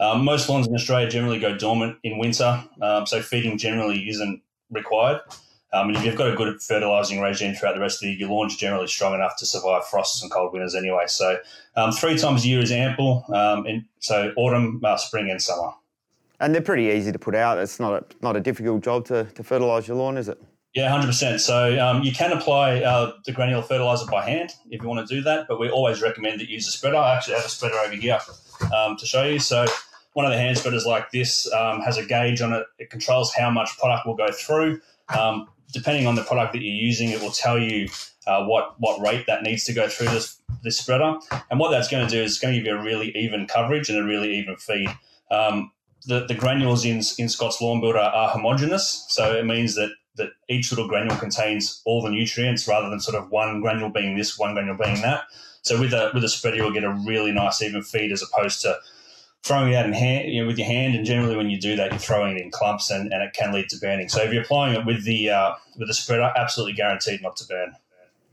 Um, 0.00 0.24
most 0.24 0.48
lawns 0.48 0.66
in 0.66 0.74
Australia 0.74 1.08
generally 1.10 1.40
go 1.40 1.56
dormant 1.56 1.98
in 2.04 2.18
winter, 2.18 2.64
um, 2.82 3.06
so 3.06 3.20
feeding 3.20 3.58
generally 3.58 4.08
isn't 4.08 4.42
required. 4.70 5.20
Um, 5.72 5.88
and 5.88 5.96
if 5.98 6.04
you've 6.04 6.16
got 6.16 6.32
a 6.32 6.36
good 6.36 6.62
fertilising 6.62 7.20
regime 7.20 7.54
throughout 7.54 7.74
the 7.74 7.80
rest 7.80 7.96
of 7.96 8.06
the 8.06 8.12
year, 8.12 8.20
your 8.20 8.30
lawn's 8.30 8.56
generally 8.56 8.86
strong 8.86 9.14
enough 9.14 9.36
to 9.38 9.46
survive 9.46 9.84
frosts 9.86 10.22
and 10.22 10.30
cold 10.30 10.52
winters 10.52 10.74
anyway. 10.74 11.04
So 11.08 11.38
um, 11.76 11.92
three 11.92 12.16
times 12.16 12.44
a 12.44 12.48
year 12.48 12.60
is 12.60 12.72
ample. 12.72 13.24
Um, 13.28 13.66
and 13.66 13.84
so 13.98 14.32
autumn, 14.36 14.80
uh, 14.82 14.96
spring, 14.96 15.30
and 15.30 15.42
summer. 15.42 15.72
And 16.40 16.54
they're 16.54 16.62
pretty 16.62 16.84
easy 16.84 17.12
to 17.12 17.18
put 17.18 17.34
out. 17.34 17.58
It's 17.58 17.78
not 17.78 17.92
a, 17.92 18.04
not 18.22 18.36
a 18.36 18.40
difficult 18.40 18.82
job 18.82 19.04
to, 19.06 19.24
to 19.24 19.42
fertilise 19.42 19.88
your 19.88 19.98
lawn, 19.98 20.16
is 20.16 20.28
it? 20.28 20.40
Yeah, 20.74 20.88
hundred 20.88 21.08
percent. 21.08 21.40
So 21.40 21.78
um, 21.84 22.02
you 22.02 22.12
can 22.12 22.32
apply 22.32 22.82
uh, 22.82 23.12
the 23.26 23.32
granular 23.32 23.62
fertilizer 23.62 24.06
by 24.06 24.24
hand 24.24 24.52
if 24.70 24.80
you 24.80 24.88
want 24.88 25.06
to 25.06 25.14
do 25.14 25.22
that, 25.22 25.48
but 25.48 25.58
we 25.58 25.68
always 25.68 26.00
recommend 26.00 26.40
that 26.40 26.48
you 26.48 26.54
use 26.54 26.68
a 26.68 26.70
spreader. 26.70 26.96
I 26.96 27.16
actually 27.16 27.34
have 27.34 27.46
a 27.46 27.48
spreader 27.48 27.76
over 27.76 27.94
here 27.94 28.18
um, 28.74 28.96
to 28.96 29.06
show 29.06 29.24
you. 29.24 29.38
So 29.38 29.66
one 30.14 30.26
of 30.26 30.32
the 30.32 30.38
hand 30.38 30.58
spreaders 30.58 30.86
like 30.86 31.10
this 31.10 31.50
um, 31.52 31.80
has 31.80 31.96
a 31.96 32.04
gauge 32.04 32.40
on 32.40 32.52
it. 32.52 32.66
It 32.78 32.90
controls 32.90 33.32
how 33.34 33.50
much 33.50 33.76
product 33.78 34.06
will 34.06 34.16
go 34.16 34.30
through. 34.32 34.80
Um, 35.16 35.48
depending 35.72 36.06
on 36.06 36.14
the 36.14 36.24
product 36.24 36.52
that 36.52 36.62
you're 36.62 36.74
using, 36.74 37.10
it 37.10 37.20
will 37.20 37.30
tell 37.30 37.58
you 37.58 37.88
uh, 38.26 38.44
what 38.44 38.74
what 38.78 39.00
rate 39.00 39.26
that 39.26 39.42
needs 39.42 39.64
to 39.64 39.72
go 39.72 39.88
through 39.88 40.08
this 40.08 40.40
this 40.62 40.78
spreader. 40.78 41.16
And 41.50 41.60
what 41.60 41.70
that's 41.70 41.88
going 41.88 42.06
to 42.06 42.10
do 42.10 42.22
is 42.22 42.38
going 42.38 42.54
to 42.54 42.60
give 42.60 42.66
you 42.66 42.78
a 42.78 42.82
really 42.82 43.16
even 43.16 43.46
coverage 43.46 43.88
and 43.88 43.98
a 43.98 44.04
really 44.04 44.34
even 44.36 44.56
feed. 44.56 44.88
Um, 45.30 45.72
the, 46.06 46.26
the 46.26 46.34
granules 46.34 46.84
in, 46.84 47.02
in 47.18 47.28
Scott's 47.28 47.60
Lawn 47.60 47.80
Builder 47.80 47.98
are 47.98 48.30
homogeneous, 48.30 49.06
so 49.08 49.34
it 49.34 49.44
means 49.44 49.74
that 49.74 49.90
that 50.16 50.30
each 50.48 50.72
little 50.72 50.88
granule 50.88 51.16
contains 51.16 51.80
all 51.84 52.02
the 52.02 52.10
nutrients 52.10 52.66
rather 52.66 52.90
than 52.90 52.98
sort 52.98 53.16
of 53.16 53.30
one 53.30 53.60
granule 53.60 53.88
being 53.88 54.16
this, 54.16 54.36
one 54.36 54.52
granule 54.52 54.76
being 54.76 55.00
that. 55.00 55.22
So 55.62 55.78
with 55.78 55.92
a 55.92 56.10
with 56.12 56.24
a 56.24 56.28
spreader, 56.28 56.56
you'll 56.56 56.72
get 56.72 56.84
a 56.84 56.98
really 57.06 57.30
nice 57.30 57.62
even 57.62 57.82
feed 57.82 58.10
as 58.10 58.22
opposed 58.22 58.60
to 58.62 58.78
throwing 59.44 59.72
it 59.72 59.76
out 59.76 59.86
in 59.86 59.92
hand, 59.92 60.32
you 60.32 60.42
know, 60.42 60.46
with 60.46 60.58
your 60.58 60.66
hand. 60.66 60.94
And 60.94 61.04
generally, 61.06 61.36
when 61.36 61.50
you 61.50 61.60
do 61.60 61.76
that, 61.76 61.90
you're 61.90 61.98
throwing 61.98 62.36
it 62.36 62.42
in 62.42 62.50
clumps, 62.50 62.90
and, 62.90 63.12
and 63.12 63.22
it 63.22 63.32
can 63.32 63.52
lead 63.52 63.68
to 63.70 63.78
burning. 63.78 64.08
So 64.08 64.22
if 64.22 64.32
you're 64.32 64.42
applying 64.42 64.74
it 64.78 64.84
with 64.84 65.04
the 65.04 65.30
uh, 65.30 65.54
with 65.78 65.88
the 65.88 65.94
spreader, 65.94 66.32
absolutely 66.36 66.74
guaranteed 66.74 67.22
not 67.22 67.36
to 67.36 67.46
burn. 67.46 67.74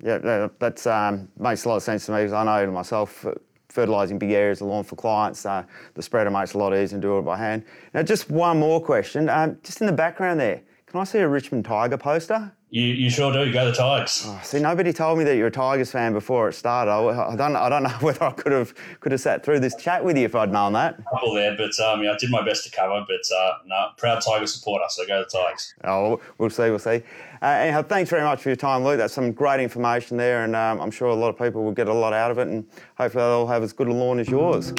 Yeah, 0.03 0.50
that 0.59 0.88
um, 0.88 1.29
makes 1.39 1.63
a 1.65 1.69
lot 1.69 1.77
of 1.77 1.83
sense 1.83 2.05
to 2.07 2.12
me 2.12 2.19
because 2.19 2.33
I 2.33 2.43
know 2.43 2.69
myself 2.71 3.25
fertilising 3.69 4.17
big 4.17 4.31
areas 4.31 4.62
of 4.62 4.67
lawn 4.67 4.83
for 4.83 4.95
clients. 4.95 5.45
Uh, 5.45 5.63
the 5.93 6.01
spreader 6.01 6.29
makes 6.29 6.53
a 6.53 6.57
lot 6.57 6.74
easier 6.74 6.95
and 6.95 7.01
do 7.01 7.17
it 7.17 7.21
by 7.24 7.38
hand. 7.38 7.63
Now, 7.93 8.03
just 8.03 8.29
one 8.29 8.59
more 8.59 8.81
question. 8.81 9.29
Um, 9.29 9.57
just 9.63 9.81
in 9.81 9.88
the 9.88 9.93
background 9.93 10.39
there, 10.39 10.62
can 10.88 11.00
I 11.00 11.03
see 11.03 11.19
a 11.19 11.27
Richmond 11.27 11.65
Tiger 11.65 11.97
poster? 11.97 12.53
You, 12.75 12.88
you 12.88 13.10
sure 13.10 13.32
do. 13.32 13.53
Go 13.53 13.72
the 13.72 13.72
Tigers. 13.72 14.24
Oh, 14.25 14.38
see, 14.44 14.60
nobody 14.60 14.91
told 14.91 15.17
me 15.17 15.24
that 15.24 15.38
you're 15.38 15.48
a 15.48 15.51
Tigers 15.51 15.91
fan 15.91 16.12
before 16.12 16.50
it 16.50 16.53
started. 16.55 16.91
I, 16.91 17.32
I, 17.32 17.36
don't, 17.38 17.55
I 17.55 17.70
don't 17.70 17.84
know 17.84 17.89
whether 18.01 18.25
I 18.25 18.32
could 18.32 18.51
have 18.51 18.74
could 19.00 19.13
have 19.13 19.22
sat 19.22 19.46
through 19.46 19.62
this 19.62 19.77
chat 19.77 20.03
with 20.03 20.17
you 20.17 20.25
if 20.25 20.36
I'd 20.36 20.51
known 20.51 20.74
that. 20.74 21.00
A 21.00 21.03
couple 21.03 21.34
there, 21.36 21.55
but 21.55 21.79
um, 21.79 22.03
yeah, 22.03 22.12
I 22.12 22.17
did 22.17 22.29
my 22.29 22.44
best 22.44 22.65
to 22.65 22.72
cover. 22.72 23.05
But 23.08 23.34
uh, 23.34 23.60
no, 23.65 23.91
proud 23.96 24.20
Tiger 24.20 24.46
supporter, 24.46 24.84
so 24.89 25.08
go 25.08 25.20
the 25.20 25.25
Tigers. 25.25 25.74
Oh, 25.86 26.20
we'll 26.38 26.50
see, 26.50 26.63
we'll 26.63 26.79
see. 26.79 27.01
Uh, 27.41 27.46
anyhow, 27.46 27.82
thanks 27.82 28.10
very 28.10 28.24
much 28.24 28.41
for 28.41 28.50
your 28.50 28.58
time, 28.58 28.84
Luke. 28.84 28.98
That's 28.98 29.13
some 29.13 29.32
great 29.32 29.62
information 29.62 30.17
there, 30.17 30.44
and 30.44 30.53
um, 30.53 30.82
I'm 30.82 30.91
sure 30.91 31.08
a 31.08 31.15
lot 31.15 31.29
of 31.29 31.38
people 31.38 31.63
will 31.63 31.72
get 31.72 31.88
a 31.88 31.94
lot 31.94 32.12
out 32.12 32.29
of 32.29 32.39
it, 32.39 32.50
and 32.50 32.67
hopefully 32.98 33.24
they'll 33.24 33.48
have 33.48 33.63
as 33.63 33.72
good 33.72 33.88
a 33.88 33.94
lawn 33.94 34.20
as 34.20 34.27
yours. 34.27 34.74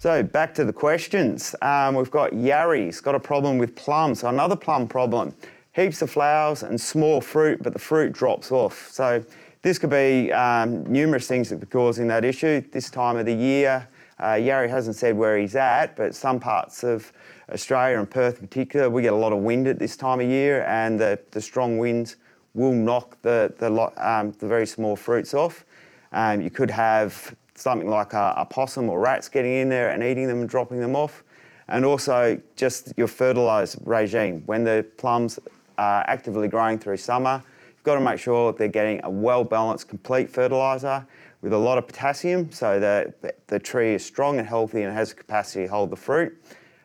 So 0.00 0.22
back 0.22 0.54
to 0.54 0.64
the 0.64 0.72
questions. 0.72 1.54
Um, 1.60 1.94
we've 1.94 2.10
got 2.10 2.30
Yari's 2.30 3.02
got 3.02 3.14
a 3.14 3.20
problem 3.20 3.58
with 3.58 3.76
plums. 3.76 4.20
So 4.20 4.28
another 4.28 4.56
plum 4.56 4.88
problem. 4.88 5.34
Heaps 5.72 6.00
of 6.00 6.10
flowers 6.10 6.62
and 6.62 6.80
small 6.80 7.20
fruit, 7.20 7.62
but 7.62 7.74
the 7.74 7.78
fruit 7.78 8.14
drops 8.14 8.50
off. 8.50 8.88
So 8.90 9.22
this 9.60 9.78
could 9.78 9.90
be 9.90 10.32
um, 10.32 10.90
numerous 10.90 11.28
things 11.28 11.50
that 11.50 11.62
are 11.62 11.66
causing 11.66 12.08
that 12.08 12.24
issue. 12.24 12.62
This 12.72 12.88
time 12.88 13.18
of 13.18 13.26
the 13.26 13.34
year, 13.34 13.86
uh, 14.18 14.38
Yari 14.38 14.70
hasn't 14.70 14.96
said 14.96 15.18
where 15.18 15.36
he's 15.36 15.54
at, 15.54 15.96
but 15.96 16.14
some 16.14 16.40
parts 16.40 16.82
of 16.82 17.12
Australia 17.52 17.98
and 17.98 18.10
Perth 18.10 18.40
in 18.40 18.48
particular, 18.48 18.88
we 18.88 19.02
get 19.02 19.12
a 19.12 19.16
lot 19.16 19.34
of 19.34 19.40
wind 19.40 19.68
at 19.68 19.78
this 19.78 19.98
time 19.98 20.20
of 20.20 20.26
year, 20.26 20.62
and 20.62 20.98
the, 20.98 21.20
the 21.32 21.42
strong 21.42 21.76
winds 21.76 22.16
will 22.54 22.72
knock 22.72 23.20
the, 23.20 23.52
the, 23.58 23.70
um, 23.98 24.32
the 24.38 24.48
very 24.48 24.66
small 24.66 24.96
fruits 24.96 25.34
off. 25.34 25.66
Um, 26.12 26.40
you 26.40 26.50
could 26.50 26.70
have 26.70 27.36
something 27.60 27.88
like 27.88 28.12
a, 28.12 28.34
a 28.36 28.44
possum 28.44 28.88
or 28.88 29.00
rats 29.00 29.28
getting 29.28 29.54
in 29.54 29.68
there 29.68 29.90
and 29.90 30.02
eating 30.02 30.26
them 30.26 30.40
and 30.40 30.48
dropping 30.48 30.80
them 30.80 30.96
off. 30.96 31.22
And 31.68 31.84
also 31.84 32.40
just 32.56 32.92
your 32.96 33.06
fertilise 33.06 33.76
regime. 33.84 34.42
When 34.46 34.64
the 34.64 34.84
plums 34.96 35.38
are 35.78 36.04
actively 36.08 36.48
growing 36.48 36.78
through 36.78 36.96
summer, 36.96 37.42
you've 37.68 37.84
got 37.84 37.94
to 37.94 38.00
make 38.00 38.18
sure 38.18 38.52
they're 38.52 38.68
getting 38.68 39.00
a 39.04 39.10
well 39.10 39.44
balanced, 39.44 39.88
complete 39.88 40.30
fertiliser 40.30 41.06
with 41.42 41.52
a 41.52 41.58
lot 41.58 41.78
of 41.78 41.86
potassium 41.86 42.50
so 42.50 42.80
that 42.80 43.46
the 43.46 43.58
tree 43.58 43.94
is 43.94 44.04
strong 44.04 44.38
and 44.38 44.46
healthy 44.46 44.82
and 44.82 44.92
has 44.92 45.10
the 45.10 45.14
capacity 45.14 45.64
to 45.66 45.70
hold 45.70 45.90
the 45.90 45.96
fruit. 45.96 46.36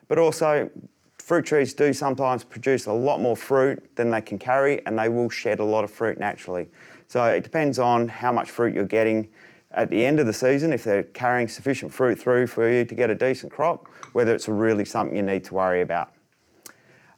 But 0.08 0.18
also, 0.18 0.70
fruit 1.18 1.44
trees 1.44 1.74
do 1.74 1.92
sometimes 1.92 2.44
produce 2.44 2.86
a 2.86 2.92
lot 2.92 3.20
more 3.20 3.36
fruit 3.36 3.96
than 3.96 4.10
they 4.10 4.20
can 4.20 4.38
carry 4.38 4.84
and 4.86 4.96
they 4.98 5.08
will 5.08 5.28
shed 5.28 5.58
a 5.58 5.64
lot 5.64 5.84
of 5.84 5.90
fruit 5.90 6.18
naturally. 6.18 6.68
So 7.08 7.24
it 7.24 7.42
depends 7.42 7.78
on 7.78 8.08
how 8.08 8.32
much 8.32 8.50
fruit 8.50 8.74
you're 8.74 8.84
getting 8.84 9.28
at 9.76 9.90
the 9.90 10.04
end 10.04 10.18
of 10.18 10.26
the 10.26 10.32
season, 10.32 10.72
if 10.72 10.84
they're 10.84 11.02
carrying 11.04 11.48
sufficient 11.48 11.92
fruit 11.92 12.18
through 12.18 12.46
for 12.46 12.68
you 12.68 12.84
to 12.84 12.94
get 12.94 13.10
a 13.10 13.14
decent 13.14 13.52
crop, 13.52 13.86
whether 14.12 14.34
it's 14.34 14.48
really 14.48 14.84
something 14.84 15.16
you 15.16 15.22
need 15.22 15.44
to 15.44 15.54
worry 15.54 15.82
about. 15.82 16.12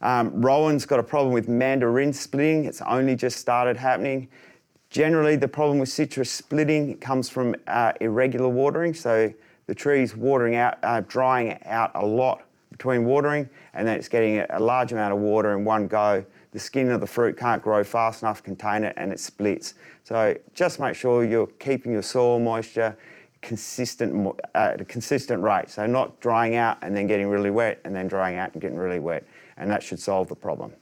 Um, 0.00 0.40
Rowan's 0.42 0.84
got 0.84 0.98
a 0.98 1.02
problem 1.02 1.32
with 1.32 1.48
mandarin 1.48 2.12
splitting. 2.12 2.64
It's 2.64 2.82
only 2.82 3.16
just 3.16 3.38
started 3.38 3.76
happening. 3.76 4.28
Generally, 4.90 5.36
the 5.36 5.48
problem 5.48 5.78
with 5.78 5.88
citrus 5.88 6.30
splitting 6.30 6.98
comes 6.98 7.28
from 7.28 7.54
uh, 7.66 7.92
irregular 8.00 8.48
watering. 8.48 8.94
So 8.94 9.32
the 9.66 9.74
tree's 9.74 10.16
watering 10.16 10.56
out, 10.56 10.78
uh, 10.82 11.02
drying 11.06 11.58
out 11.64 11.92
a 11.94 12.04
lot 12.04 12.42
between 12.70 13.04
watering, 13.04 13.48
and 13.74 13.86
then 13.86 13.96
it's 13.96 14.08
getting 14.08 14.44
a 14.50 14.58
large 14.58 14.92
amount 14.92 15.12
of 15.12 15.20
water 15.20 15.56
in 15.56 15.64
one 15.64 15.88
go 15.88 16.24
the 16.52 16.58
skin 16.58 16.90
of 16.90 17.00
the 17.00 17.06
fruit 17.06 17.36
can't 17.36 17.62
grow 17.62 17.84
fast 17.84 18.22
enough 18.22 18.42
contain 18.42 18.84
it 18.84 18.94
and 18.96 19.12
it 19.12 19.20
splits. 19.20 19.74
So 20.04 20.36
just 20.54 20.80
make 20.80 20.94
sure 20.94 21.24
you're 21.24 21.46
keeping 21.46 21.92
your 21.92 22.02
soil 22.02 22.38
moisture 22.38 22.96
consistent 23.42 24.26
uh, 24.54 24.58
at 24.58 24.80
a 24.80 24.84
consistent 24.84 25.42
rate. 25.42 25.70
So 25.70 25.86
not 25.86 26.18
drying 26.20 26.56
out 26.56 26.78
and 26.82 26.96
then 26.96 27.06
getting 27.06 27.28
really 27.28 27.50
wet 27.50 27.80
and 27.84 27.94
then 27.94 28.08
drying 28.08 28.36
out 28.36 28.52
and 28.52 28.62
getting 28.62 28.78
really 28.78 28.98
wet. 28.98 29.24
And 29.56 29.70
that 29.70 29.82
should 29.82 30.00
solve 30.00 30.28
the 30.28 30.34
problem. 30.34 30.72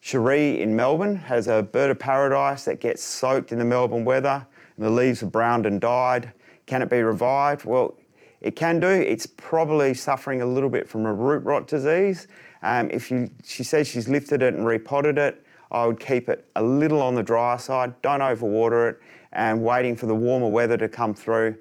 Cherie 0.00 0.60
in 0.60 0.76
Melbourne 0.76 1.16
has 1.16 1.48
a 1.48 1.62
bird 1.62 1.90
of 1.90 1.98
paradise 1.98 2.64
that 2.66 2.80
gets 2.80 3.02
soaked 3.02 3.50
in 3.50 3.58
the 3.58 3.64
Melbourne 3.64 4.04
weather 4.04 4.46
and 4.76 4.86
the 4.86 4.90
leaves 4.90 5.22
are 5.22 5.26
browned 5.26 5.66
and 5.66 5.80
died. 5.80 6.32
Can 6.66 6.82
it 6.82 6.90
be 6.90 7.02
revived? 7.02 7.64
Well, 7.64 7.96
it 8.40 8.54
can 8.54 8.78
do. 8.78 8.88
It's 8.88 9.26
probably 9.26 9.94
suffering 9.94 10.42
a 10.42 10.46
little 10.46 10.68
bit 10.68 10.88
from 10.88 11.06
a 11.06 11.12
root 11.12 11.42
rot 11.42 11.66
disease 11.66 12.28
um, 12.62 12.90
if 12.90 13.10
you, 13.10 13.30
she 13.44 13.62
says 13.62 13.86
she's 13.86 14.08
lifted 14.08 14.42
it 14.42 14.54
and 14.54 14.66
repotted 14.66 15.18
it, 15.18 15.44
I 15.70 15.86
would 15.86 16.00
keep 16.00 16.28
it 16.28 16.48
a 16.56 16.62
little 16.62 17.02
on 17.02 17.14
the 17.14 17.22
drier 17.22 17.58
side, 17.58 18.00
don't 18.02 18.20
overwater 18.20 18.90
it, 18.90 19.00
and 19.32 19.62
waiting 19.62 19.96
for 19.96 20.06
the 20.06 20.14
warmer 20.14 20.48
weather 20.48 20.76
to 20.76 20.88
come 20.88 21.14
through. 21.14 21.56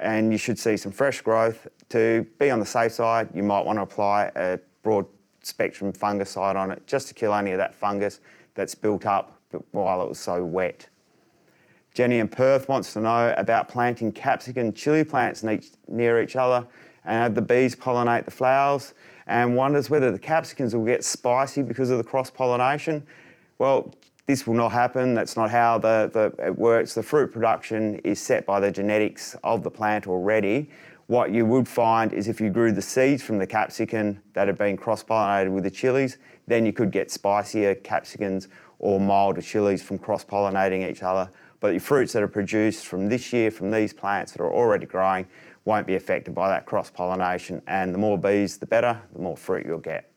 And 0.00 0.30
you 0.30 0.38
should 0.38 0.58
see 0.58 0.76
some 0.76 0.92
fresh 0.92 1.20
growth. 1.20 1.66
To 1.90 2.26
be 2.38 2.50
on 2.50 2.60
the 2.60 2.66
safe 2.66 2.92
side, 2.92 3.28
you 3.34 3.42
might 3.42 3.64
want 3.64 3.78
to 3.78 3.82
apply 3.82 4.30
a 4.36 4.58
broad 4.82 5.06
spectrum 5.42 5.92
fungicide 5.92 6.56
on 6.56 6.70
it 6.70 6.86
just 6.86 7.08
to 7.08 7.14
kill 7.14 7.32
any 7.32 7.52
of 7.52 7.58
that 7.58 7.74
fungus 7.74 8.20
that's 8.54 8.74
built 8.74 9.06
up 9.06 9.40
while 9.70 10.02
it 10.02 10.08
was 10.08 10.18
so 10.18 10.44
wet. 10.44 10.88
Jenny 11.94 12.18
in 12.18 12.28
Perth 12.28 12.68
wants 12.68 12.92
to 12.92 13.00
know 13.00 13.34
about 13.38 13.68
planting 13.68 14.12
capsicum 14.12 14.72
chili 14.72 15.02
plants 15.02 15.44
near 15.88 16.20
each 16.20 16.36
other 16.36 16.66
and 17.04 17.22
have 17.22 17.34
the 17.34 17.40
bees 17.42 17.74
pollinate 17.74 18.24
the 18.24 18.30
flowers 18.30 18.92
and 19.26 19.56
wonders 19.56 19.90
whether 19.90 20.10
the 20.10 20.18
capsicums 20.18 20.74
will 20.74 20.84
get 20.84 21.04
spicy 21.04 21.62
because 21.62 21.90
of 21.90 21.98
the 21.98 22.04
cross 22.04 22.30
pollination. 22.30 23.06
Well, 23.58 23.94
this 24.26 24.46
will 24.46 24.54
not 24.54 24.72
happen. 24.72 25.14
That's 25.14 25.36
not 25.36 25.50
how 25.50 25.78
the, 25.78 26.10
the, 26.12 26.46
it 26.46 26.56
works. 26.56 26.94
The 26.94 27.02
fruit 27.02 27.32
production 27.32 27.96
is 28.00 28.20
set 28.20 28.44
by 28.44 28.60
the 28.60 28.70
genetics 28.70 29.36
of 29.44 29.62
the 29.62 29.70
plant 29.70 30.06
already. 30.06 30.70
What 31.06 31.30
you 31.30 31.46
would 31.46 31.68
find 31.68 32.12
is 32.12 32.26
if 32.26 32.40
you 32.40 32.50
grew 32.50 32.72
the 32.72 32.82
seeds 32.82 33.22
from 33.22 33.38
the 33.38 33.46
capsicum 33.46 34.20
that 34.32 34.48
had 34.48 34.58
been 34.58 34.76
cross 34.76 35.04
pollinated 35.04 35.52
with 35.52 35.62
the 35.62 35.70
chilies, 35.70 36.18
then 36.48 36.66
you 36.66 36.72
could 36.72 36.90
get 36.90 37.10
spicier 37.10 37.76
capsicums 37.76 38.48
or 38.80 38.98
milder 38.98 39.40
chilies 39.40 39.82
from 39.82 39.98
cross 39.98 40.24
pollinating 40.24 40.88
each 40.88 41.04
other. 41.04 41.30
But 41.60 41.72
the 41.72 41.78
fruits 41.78 42.12
that 42.12 42.22
are 42.22 42.28
produced 42.28 42.86
from 42.86 43.08
this 43.08 43.32
year 43.32 43.52
from 43.52 43.70
these 43.70 43.92
plants 43.92 44.32
that 44.32 44.42
are 44.42 44.52
already 44.52 44.86
growing 44.86 45.26
won't 45.66 45.86
be 45.86 45.96
affected 45.96 46.34
by 46.34 46.48
that 46.48 46.64
cross 46.64 46.90
pollination. 46.90 47.60
And 47.66 47.92
the 47.92 47.98
more 47.98 48.16
bees, 48.16 48.56
the 48.56 48.66
better, 48.66 49.02
the 49.12 49.20
more 49.20 49.36
fruit 49.36 49.66
you'll 49.66 49.78
get. 49.78 50.10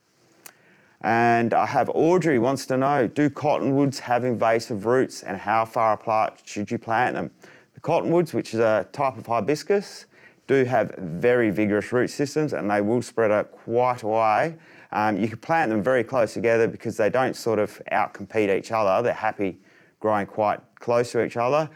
And 1.01 1.53
I 1.53 1.65
have 1.65 1.89
Audrey 1.89 2.39
wants 2.39 2.65
to 2.67 2.77
know 2.77 3.07
Do 3.07 3.29
cottonwoods 3.29 3.99
have 3.99 4.23
invasive 4.23 4.85
roots 4.85 5.23
and 5.23 5.37
how 5.37 5.65
far 5.65 5.93
apart 5.93 6.41
should 6.45 6.69
you 6.69 6.77
plant 6.77 7.15
them? 7.15 7.31
The 7.73 7.79
cottonwoods, 7.79 8.33
which 8.33 8.53
is 8.53 8.59
a 8.59 8.87
type 8.91 9.17
of 9.17 9.25
hibiscus, 9.25 10.05
do 10.47 10.65
have 10.65 10.95
very 10.97 11.51
vigorous 11.51 11.91
root 11.91 12.09
systems 12.09 12.53
and 12.53 12.69
they 12.69 12.81
will 12.81 13.01
spread 13.01 13.31
out 13.31 13.51
quite 13.51 14.03
a 14.03 14.07
way. 14.07 14.55
Um, 14.91 15.17
you 15.17 15.27
can 15.27 15.37
plant 15.37 15.69
them 15.69 15.81
very 15.81 16.03
close 16.03 16.33
together 16.33 16.67
because 16.67 16.97
they 16.97 17.09
don't 17.09 17.35
sort 17.35 17.59
of 17.59 17.81
outcompete 17.91 18.55
each 18.55 18.71
other. 18.71 19.01
They're 19.03 19.13
happy 19.13 19.59
growing 19.99 20.25
quite 20.25 20.59
close 20.75 21.11
to 21.11 21.23
each 21.23 21.37
other 21.37 21.69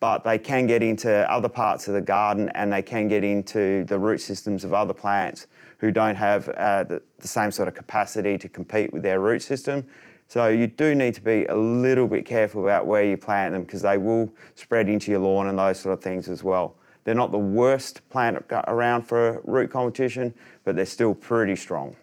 but 0.00 0.22
they 0.22 0.38
can 0.38 0.66
get 0.66 0.82
into 0.82 1.30
other 1.30 1.48
parts 1.48 1.88
of 1.88 1.94
the 1.94 2.00
garden 2.00 2.50
and 2.54 2.72
they 2.72 2.82
can 2.82 3.08
get 3.08 3.24
into 3.24 3.84
the 3.84 3.98
root 3.98 4.18
systems 4.18 4.64
of 4.64 4.72
other 4.72 4.94
plants 4.94 5.46
who 5.78 5.90
don't 5.90 6.14
have 6.14 6.48
uh, 6.50 6.84
the, 6.84 7.02
the, 7.18 7.28
same 7.28 7.50
sort 7.50 7.68
of 7.68 7.74
capacity 7.74 8.38
to 8.38 8.48
compete 8.48 8.92
with 8.92 9.02
their 9.02 9.20
root 9.20 9.42
system. 9.42 9.84
So 10.28 10.48
you 10.48 10.66
do 10.66 10.94
need 10.94 11.14
to 11.14 11.22
be 11.22 11.46
a 11.46 11.56
little 11.56 12.06
bit 12.06 12.26
careful 12.26 12.62
about 12.62 12.86
where 12.86 13.04
you 13.04 13.16
plant 13.16 13.54
them 13.54 13.62
because 13.62 13.82
they 13.82 13.98
will 13.98 14.32
spread 14.54 14.88
into 14.88 15.10
your 15.10 15.20
lawn 15.20 15.48
and 15.48 15.58
those 15.58 15.80
sort 15.80 15.94
of 15.94 16.02
things 16.02 16.28
as 16.28 16.44
well. 16.44 16.76
They're 17.04 17.14
not 17.14 17.32
the 17.32 17.38
worst 17.38 18.06
plant 18.10 18.44
around 18.50 19.02
for 19.02 19.40
root 19.44 19.70
competition, 19.70 20.34
but 20.64 20.76
they're 20.76 20.84
still 20.84 21.14
pretty 21.14 21.56
strong. 21.56 21.96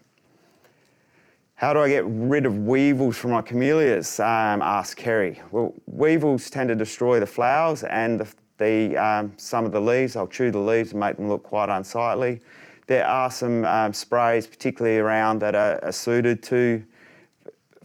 How 1.58 1.72
do 1.72 1.80
I 1.80 1.88
get 1.88 2.04
rid 2.06 2.46
of 2.46 2.66
weevils 2.66 3.16
from 3.16 3.32
my 3.32 3.42
camellias? 3.42 4.20
Um, 4.20 4.62
asked 4.62 4.98
Kerry. 4.98 5.42
Well, 5.52 5.74
weevils 5.86 6.50
tend 6.50 6.68
to 6.68 6.76
destroy 6.76 7.22
the 7.22 7.26
flowers 7.26 7.84
and 7.84 8.20
the, 8.20 8.28
the 8.58 8.98
um, 8.98 9.32
some 9.38 9.64
of 9.64 9.72
the 9.72 9.80
leaves. 9.80 10.16
They'll 10.16 10.28
chew 10.28 10.52
the 10.52 10.60
leaves 10.60 10.92
and 10.92 11.00
make 11.00 11.16
them 11.16 11.30
look 11.30 11.44
quite 11.44 11.70
unsightly. 11.70 12.42
There 12.88 13.08
are 13.08 13.32
some 13.32 13.64
um, 13.64 13.94
sprays, 13.94 14.46
particularly 14.46 14.98
around, 14.98 15.40
that 15.40 15.56
are, 15.56 15.82
are, 15.82 15.94
suited 15.94 16.44
to 16.44 16.84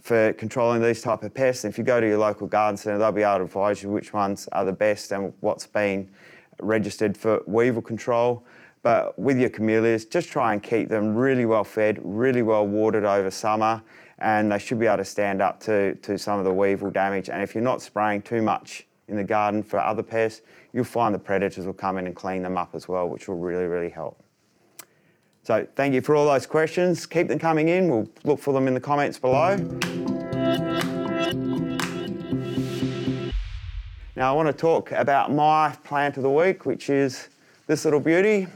for 0.01 0.33
controlling 0.33 0.81
these 0.81 1.01
type 1.01 1.23
of 1.23 1.33
pests. 1.33 1.63
And 1.63 1.73
if 1.73 1.77
you 1.77 1.85
go 1.85 2.01
to 2.01 2.07
your 2.07 2.17
local 2.17 2.47
garden 2.47 2.75
centre, 2.75 2.97
they'll 2.97 3.13
be 3.13 3.23
able 3.23 3.37
to 3.37 3.43
advise 3.45 3.81
you 3.81 3.89
which 3.89 4.11
ones 4.11 4.49
are 4.51 4.65
the 4.65 4.73
best 4.73 5.13
and 5.13 5.31
what's 5.39 5.65
been 5.65 6.09
registered 6.59 7.15
for 7.15 7.41
weevil 7.47 7.81
control. 7.81 8.43
But 8.83 9.17
with 9.19 9.37
your 9.37 9.49
camellias, 9.49 10.05
just 10.05 10.29
try 10.29 10.53
and 10.53 10.63
keep 10.63 10.89
them 10.89 11.15
really 11.15 11.45
well 11.45 11.63
fed, 11.63 11.99
really 12.01 12.41
well 12.41 12.65
watered 12.65 13.05
over 13.05 13.29
summer, 13.29 13.81
and 14.17 14.51
they 14.51 14.57
should 14.57 14.79
be 14.79 14.87
able 14.87 14.97
to 14.97 15.05
stand 15.05 15.41
up 15.41 15.59
to, 15.61 15.95
to 15.95 16.17
some 16.17 16.39
of 16.39 16.45
the 16.45 16.53
weevil 16.53 16.89
damage. 16.89 17.29
And 17.29 17.43
if 17.43 17.53
you're 17.53 17.63
not 17.63 17.81
spraying 17.81 18.23
too 18.23 18.41
much 18.41 18.87
in 19.07 19.17
the 19.17 19.23
garden 19.23 19.61
for 19.61 19.79
other 19.79 20.01
pests, 20.01 20.41
you'll 20.73 20.83
find 20.83 21.13
the 21.13 21.19
predators 21.19 21.65
will 21.65 21.73
come 21.73 21.97
in 21.97 22.07
and 22.07 22.15
clean 22.15 22.41
them 22.41 22.57
up 22.57 22.73
as 22.73 22.87
well, 22.87 23.07
which 23.07 23.27
will 23.27 23.37
really, 23.37 23.65
really 23.65 23.89
help. 23.89 24.23
So 25.43 25.67
thank 25.75 25.93
you 25.93 26.01
for 26.01 26.15
all 26.15 26.25
those 26.25 26.45
questions. 26.45 27.05
Keep 27.05 27.27
them 27.27 27.39
coming 27.39 27.69
in. 27.69 27.89
We'll 27.89 28.07
look 28.23 28.39
for 28.39 28.53
them 28.53 28.67
in 28.67 28.73
the 28.73 28.79
comments 28.79 29.17
below. 29.19 29.57
Now 34.15 34.31
I 34.31 34.35
want 34.35 34.47
to 34.47 34.53
talk 34.53 34.91
about 34.91 35.31
my 35.31 35.75
plant 35.83 36.17
of 36.17 36.23
the 36.23 36.29
week, 36.29 36.65
which 36.65 36.89
is 36.89 37.29
this 37.65 37.85
little 37.85 37.99
beauty. 37.99 38.47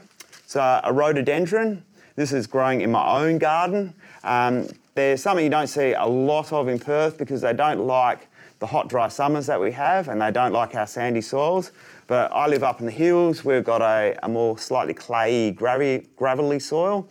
It's 0.45 0.55
a 0.55 0.91
rhododendron. 0.93 1.83
This 2.15 2.31
is 2.31 2.45
growing 2.45 2.81
in 2.81 2.91
my 2.91 3.19
own 3.19 3.39
garden. 3.39 3.95
Um, 4.23 4.67
there's 4.93 5.23
something 5.23 5.43
you 5.43 5.49
don't 5.49 5.65
see 5.65 5.93
a 5.93 6.05
lot 6.05 6.53
of 6.53 6.67
in 6.67 6.77
Perth 6.77 7.17
because 7.17 7.41
they 7.41 7.51
don't 7.51 7.79
like 7.79 8.27
the 8.59 8.67
hot, 8.67 8.87
dry 8.87 9.07
summers 9.07 9.47
that 9.47 9.59
we 9.59 9.71
have 9.71 10.07
and 10.07 10.21
they 10.21 10.29
don't 10.29 10.53
like 10.53 10.75
our 10.75 10.85
sandy 10.85 11.21
soils. 11.21 11.71
But 12.05 12.31
I 12.31 12.45
live 12.45 12.63
up 12.63 12.79
in 12.79 12.85
the 12.85 12.91
hills. 12.91 13.43
We've 13.43 13.63
got 13.63 13.81
a, 13.81 14.15
a 14.21 14.29
more 14.29 14.55
slightly 14.59 14.93
clayey, 14.93 15.55
gravelly, 15.55 16.07
gravelly 16.15 16.59
soil. 16.59 17.09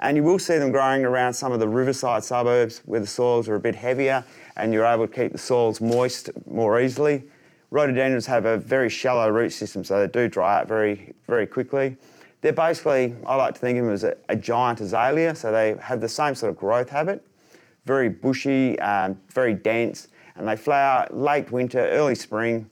And 0.00 0.16
you 0.16 0.22
will 0.22 0.38
see 0.38 0.56
them 0.56 0.72
growing 0.72 1.04
around 1.04 1.34
some 1.34 1.52
of 1.52 1.60
the 1.60 1.68
riverside 1.68 2.24
suburbs 2.24 2.80
where 2.86 3.00
the 3.00 3.06
soils 3.06 3.46
are 3.46 3.56
a 3.56 3.60
bit 3.60 3.74
heavier 3.74 4.24
and 4.56 4.72
you're 4.72 4.86
able 4.86 5.06
to 5.06 5.12
keep 5.14 5.32
the 5.32 5.38
soils 5.38 5.82
moist 5.82 6.30
more 6.50 6.80
easily. 6.80 7.24
Rhododendrons 7.70 8.24
have 8.24 8.46
a 8.46 8.56
very 8.56 8.88
shallow 8.88 9.28
root 9.28 9.50
system, 9.50 9.84
so 9.84 10.00
they 10.00 10.10
do 10.10 10.28
dry 10.28 10.60
out 10.60 10.66
very, 10.66 11.12
very 11.26 11.46
quickly. 11.46 11.98
They're 12.40 12.52
basically, 12.52 13.14
I 13.26 13.34
like 13.36 13.54
to 13.54 13.60
think 13.60 13.78
of 13.78 13.84
them 13.84 13.94
as 13.94 14.04
a, 14.04 14.16
a 14.28 14.36
giant 14.36 14.80
azalea, 14.80 15.34
so 15.34 15.52
they 15.52 15.76
have 15.80 16.00
the 16.00 16.08
same 16.08 16.34
sort 16.34 16.50
of 16.50 16.56
growth 16.56 16.88
habit. 16.88 17.26
Very 17.84 18.08
bushy, 18.08 18.78
um, 18.80 19.20
very 19.28 19.54
dense, 19.54 20.08
and 20.36 20.48
they 20.48 20.56
flower 20.56 21.06
late 21.10 21.50
winter, 21.52 21.80
early 21.88 22.14
spring, 22.14 22.70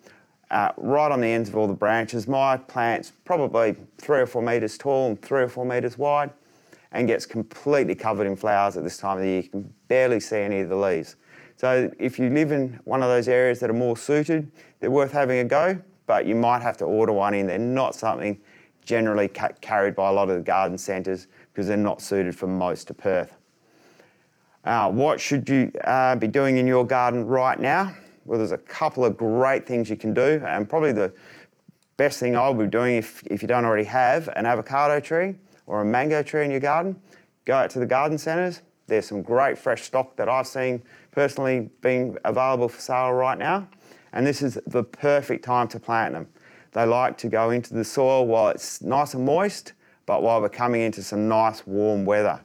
uh, 0.51 0.73
right 0.79 1.13
on 1.13 1.21
the 1.21 1.27
ends 1.27 1.49
of 1.49 1.57
all 1.57 1.67
the 1.67 1.75
branches. 1.75 2.27
My 2.27 2.57
plant's 2.57 3.13
probably 3.25 3.77
three 3.99 4.21
or 4.21 4.27
four 4.27 4.43
metres 4.43 4.79
tall 4.79 5.09
and 5.09 5.21
three 5.21 5.43
or 5.43 5.49
four 5.49 5.67
metres 5.67 5.99
wide 5.99 6.31
and 6.93 7.07
gets 7.07 7.27
completely 7.27 7.95
covered 7.95 8.27
in 8.27 8.37
flowers 8.37 8.77
at 8.77 8.85
this 8.85 8.97
time 8.97 9.19
of 9.19 9.23
the 9.23 9.29
year. 9.29 9.43
You 9.43 9.49
can 9.51 9.75
barely 9.89 10.21
see 10.21 10.39
any 10.39 10.61
of 10.61 10.71
the 10.71 10.77
leaves. 10.77 11.17
So 11.57 11.93
if 11.99 12.19
you 12.19 12.31
live 12.31 12.53
in 12.53 12.81
one 12.85 13.03
of 13.03 13.09
those 13.09 13.29
areas 13.29 13.61
that 13.61 13.69
are 13.69 13.75
more 13.75 13.97
suited, 13.97 14.51
they're 14.81 14.91
worth 14.91 15.13
having 15.13 15.41
a 15.41 15.45
go, 15.45 15.79
but 16.07 16.25
you 16.25 16.35
might 16.35 16.63
have 16.63 16.79
to 16.79 16.85
order 16.87 17.13
one 17.13 17.35
in. 17.35 17.47
They're 17.47 17.59
not 17.59 17.95
something 17.95 18.41
generally 18.89 19.29
ca- 19.29 19.53
carried 19.61 19.95
by 19.95 20.09
a 20.09 20.13
lot 20.13 20.31
of 20.31 20.37
the 20.37 20.43
garden 20.43 20.79
centres 20.79 21.27
because 21.53 21.67
they're 21.67 21.77
not 21.77 22.01
suited 22.01 22.35
for 22.35 22.47
most 22.47 22.89
of 22.89 22.97
Perth. 22.97 23.37
Uh, 24.65 24.91
what 24.91 25.21
should 25.21 25.47
you 25.47 25.71
uh, 25.85 26.17
be 26.17 26.27
doing 26.27 26.57
in 26.57 26.67
your 26.67 26.87
garden 26.87 27.27
right 27.27 27.61
now? 27.61 27.95
Well, 28.25 28.39
there's 28.39 28.53
a 28.53 28.59
couple 28.59 29.05
of 29.05 29.17
great 29.19 29.67
things 29.67 29.91
you 29.91 29.97
can 29.97 30.15
do, 30.15 30.43
and 30.47 30.69
probably 30.69 30.93
the 30.93 31.13
best 31.99 32.19
thing 32.19 32.35
I'll 32.35 32.55
be 32.55 32.67
doing 32.67 32.97
if, 32.97 33.23
if 33.27 33.43
you 33.43 33.49
don't 33.49 33.67
already 33.67 33.85
have 33.85 34.29
an 34.37 34.47
avocado 34.47 35.01
tree 35.01 35.35
or 35.67 35.83
a 35.83 35.85
mango 35.85 36.23
tree 36.23 36.47
in 36.47 36.51
your 36.51 36.61
garden, 36.61 36.99
go 37.45 37.57
out 37.57 37.69
to 37.71 37.79
the 37.79 37.87
garden 37.87 38.17
centres. 38.17 38.63
There's 38.87 39.07
some 39.07 39.21
great 39.21 39.59
fresh 39.59 39.83
stock 39.83 40.17
that 40.17 40.31
I've 40.31 40.47
seen 40.47 40.83
personally 41.13 41.69
being 41.83 42.17
available 42.25 42.71
for 42.71 42.81
sale 42.81 43.13
right 43.13 43.37
now, 43.37 43.69
and 44.15 44.27
this 44.27 44.41
is 44.41 44.59
the 44.67 44.83
perfect 44.83 45.45
time 45.45 45.69
to 45.69 45.79
plant 45.79 46.15
them. 46.15 46.27
They 46.73 46.85
like 46.85 47.17
to 47.19 47.29
go 47.29 47.51
into 47.51 47.75
the 47.75 47.85
soil 47.85 48.27
while 48.27 48.49
it's 48.49 48.83
nice 48.83 49.15
and 49.15 49.25
moist, 49.25 49.73
but 50.07 50.23
while 50.23 50.41
we're 50.41 50.49
coming 50.49 50.83
into 50.83 51.03
some 51.03 51.29
nice 51.29 51.67
warm 51.67 52.05
weather. 52.05 52.41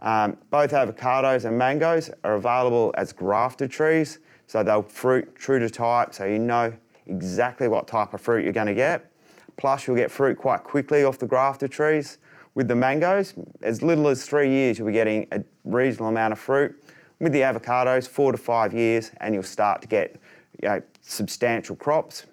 Um, 0.00 0.36
both 0.50 0.72
avocados 0.72 1.44
and 1.44 1.56
mangoes 1.56 2.10
are 2.24 2.34
available 2.34 2.92
as 2.96 3.12
grafted 3.12 3.70
trees, 3.70 4.18
so 4.46 4.62
they'll 4.62 4.82
fruit 4.82 5.34
true 5.36 5.58
to 5.58 5.70
type, 5.70 6.12
so 6.12 6.24
you 6.24 6.38
know 6.38 6.72
exactly 7.06 7.68
what 7.68 7.86
type 7.86 8.12
of 8.14 8.20
fruit 8.20 8.44
you're 8.44 8.52
going 8.52 8.66
to 8.66 8.74
get. 8.74 9.10
Plus, 9.56 9.86
you'll 9.86 9.96
get 9.96 10.10
fruit 10.10 10.36
quite 10.36 10.64
quickly 10.64 11.04
off 11.04 11.18
the 11.18 11.26
grafted 11.26 11.70
trees. 11.70 12.18
With 12.54 12.68
the 12.68 12.74
mangoes, 12.74 13.34
as 13.62 13.82
little 13.82 14.08
as 14.08 14.26
three 14.26 14.50
years, 14.50 14.78
you'll 14.78 14.88
be 14.88 14.92
getting 14.92 15.26
a 15.32 15.42
reasonable 15.64 16.08
amount 16.08 16.32
of 16.32 16.38
fruit. 16.38 16.74
With 17.20 17.32
the 17.32 17.40
avocados, 17.40 18.08
four 18.08 18.32
to 18.32 18.38
five 18.38 18.74
years, 18.74 19.12
and 19.20 19.34
you'll 19.34 19.42
start 19.44 19.80
to 19.82 19.88
get 19.88 20.16
you 20.62 20.68
know, 20.68 20.82
substantial 21.00 21.76
crops. 21.76 22.26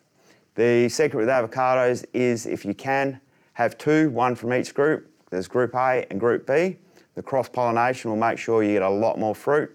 The 0.60 0.90
secret 0.90 1.18
with 1.18 1.30
avocados 1.30 2.04
is 2.12 2.46
if 2.46 2.66
you 2.66 2.74
can 2.74 3.22
have 3.54 3.78
two, 3.78 4.10
one 4.10 4.36
from 4.36 4.54
each 4.54 4.76
group. 4.76 5.10
There's 5.30 5.48
group 5.48 5.74
A 5.74 6.06
and 6.10 6.20
group 6.20 6.46
B. 6.46 6.76
The 7.16 7.24
cross 7.24 7.48
pollination 7.48 8.12
will 8.12 8.18
make 8.18 8.38
sure 8.38 8.62
you 8.62 8.74
get 8.74 8.82
a 8.82 8.90
lot 8.90 9.18
more 9.18 9.34
fruit. 9.34 9.72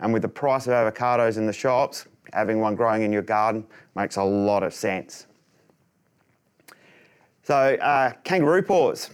And 0.00 0.12
with 0.12 0.22
the 0.22 0.28
price 0.28 0.66
of 0.66 0.72
avocados 0.72 1.36
in 1.36 1.46
the 1.46 1.52
shops, 1.52 2.06
having 2.32 2.58
one 2.58 2.74
growing 2.74 3.02
in 3.02 3.12
your 3.12 3.22
garden 3.22 3.64
makes 3.94 4.16
a 4.16 4.24
lot 4.24 4.64
of 4.64 4.74
sense. 4.74 5.28
So, 7.44 7.54
uh, 7.54 8.14
kangaroo 8.24 8.62
paws 8.62 9.10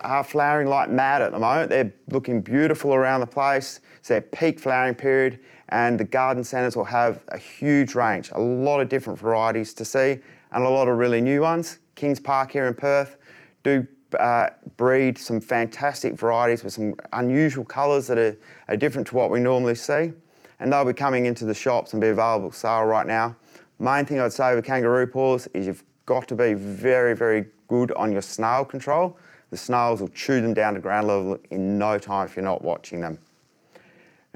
are 0.00 0.24
flowering 0.24 0.68
like 0.68 0.88
mad 0.88 1.20
at 1.20 1.32
the 1.32 1.38
moment. 1.38 1.68
They're 1.68 1.92
looking 2.10 2.40
beautiful 2.40 2.94
around 2.94 3.20
the 3.20 3.26
place. 3.26 3.80
It's 3.98 4.08
their 4.08 4.22
peak 4.22 4.60
flowering 4.60 4.94
period, 4.94 5.40
and 5.68 6.00
the 6.00 6.04
garden 6.04 6.42
centres 6.42 6.74
will 6.74 6.84
have 6.84 7.22
a 7.28 7.36
huge 7.36 7.94
range, 7.94 8.30
a 8.32 8.40
lot 8.40 8.80
of 8.80 8.88
different 8.88 9.18
varieties 9.18 9.74
to 9.74 9.84
see, 9.84 10.20
and 10.52 10.64
a 10.64 10.68
lot 10.68 10.88
of 10.88 10.98
really 10.98 11.20
new 11.20 11.42
ones. 11.42 11.78
Kings 11.94 12.20
Park 12.20 12.52
here 12.52 12.66
in 12.66 12.74
Perth 12.74 13.16
do 13.62 13.86
uh, 14.18 14.48
breed 14.76 15.18
some 15.18 15.40
fantastic 15.40 16.14
varieties 16.14 16.64
with 16.64 16.72
some 16.72 16.94
unusual 17.12 17.64
colours 17.64 18.06
that 18.06 18.18
are, 18.18 18.36
are, 18.68 18.76
different 18.76 19.06
to 19.08 19.14
what 19.14 19.30
we 19.30 19.38
normally 19.40 19.74
see. 19.74 20.12
And 20.60 20.72
they'll 20.72 20.84
be 20.84 20.94
coming 20.94 21.26
into 21.26 21.44
the 21.44 21.54
shops 21.54 21.92
and 21.92 22.00
be 22.00 22.08
available 22.08 22.50
sale 22.52 22.84
right 22.84 23.06
now. 23.06 23.36
Main 23.78 24.06
thing 24.06 24.18
I'd 24.18 24.32
say 24.32 24.54
with 24.54 24.64
kangaroo 24.64 25.06
paws 25.06 25.46
is 25.48 25.66
you've 25.66 25.84
got 26.06 26.26
to 26.28 26.34
be 26.34 26.54
very, 26.54 27.14
very 27.14 27.46
good 27.68 27.92
on 27.92 28.10
your 28.10 28.22
snail 28.22 28.64
control. 28.64 29.18
The 29.50 29.56
snails 29.56 30.00
will 30.00 30.08
chew 30.08 30.40
them 30.40 30.54
down 30.54 30.74
to 30.74 30.80
ground 30.80 31.06
level 31.06 31.38
in 31.50 31.78
no 31.78 31.98
time 31.98 32.26
if 32.26 32.36
you're 32.36 32.44
not 32.44 32.62
watching 32.62 33.00
them. 33.00 33.18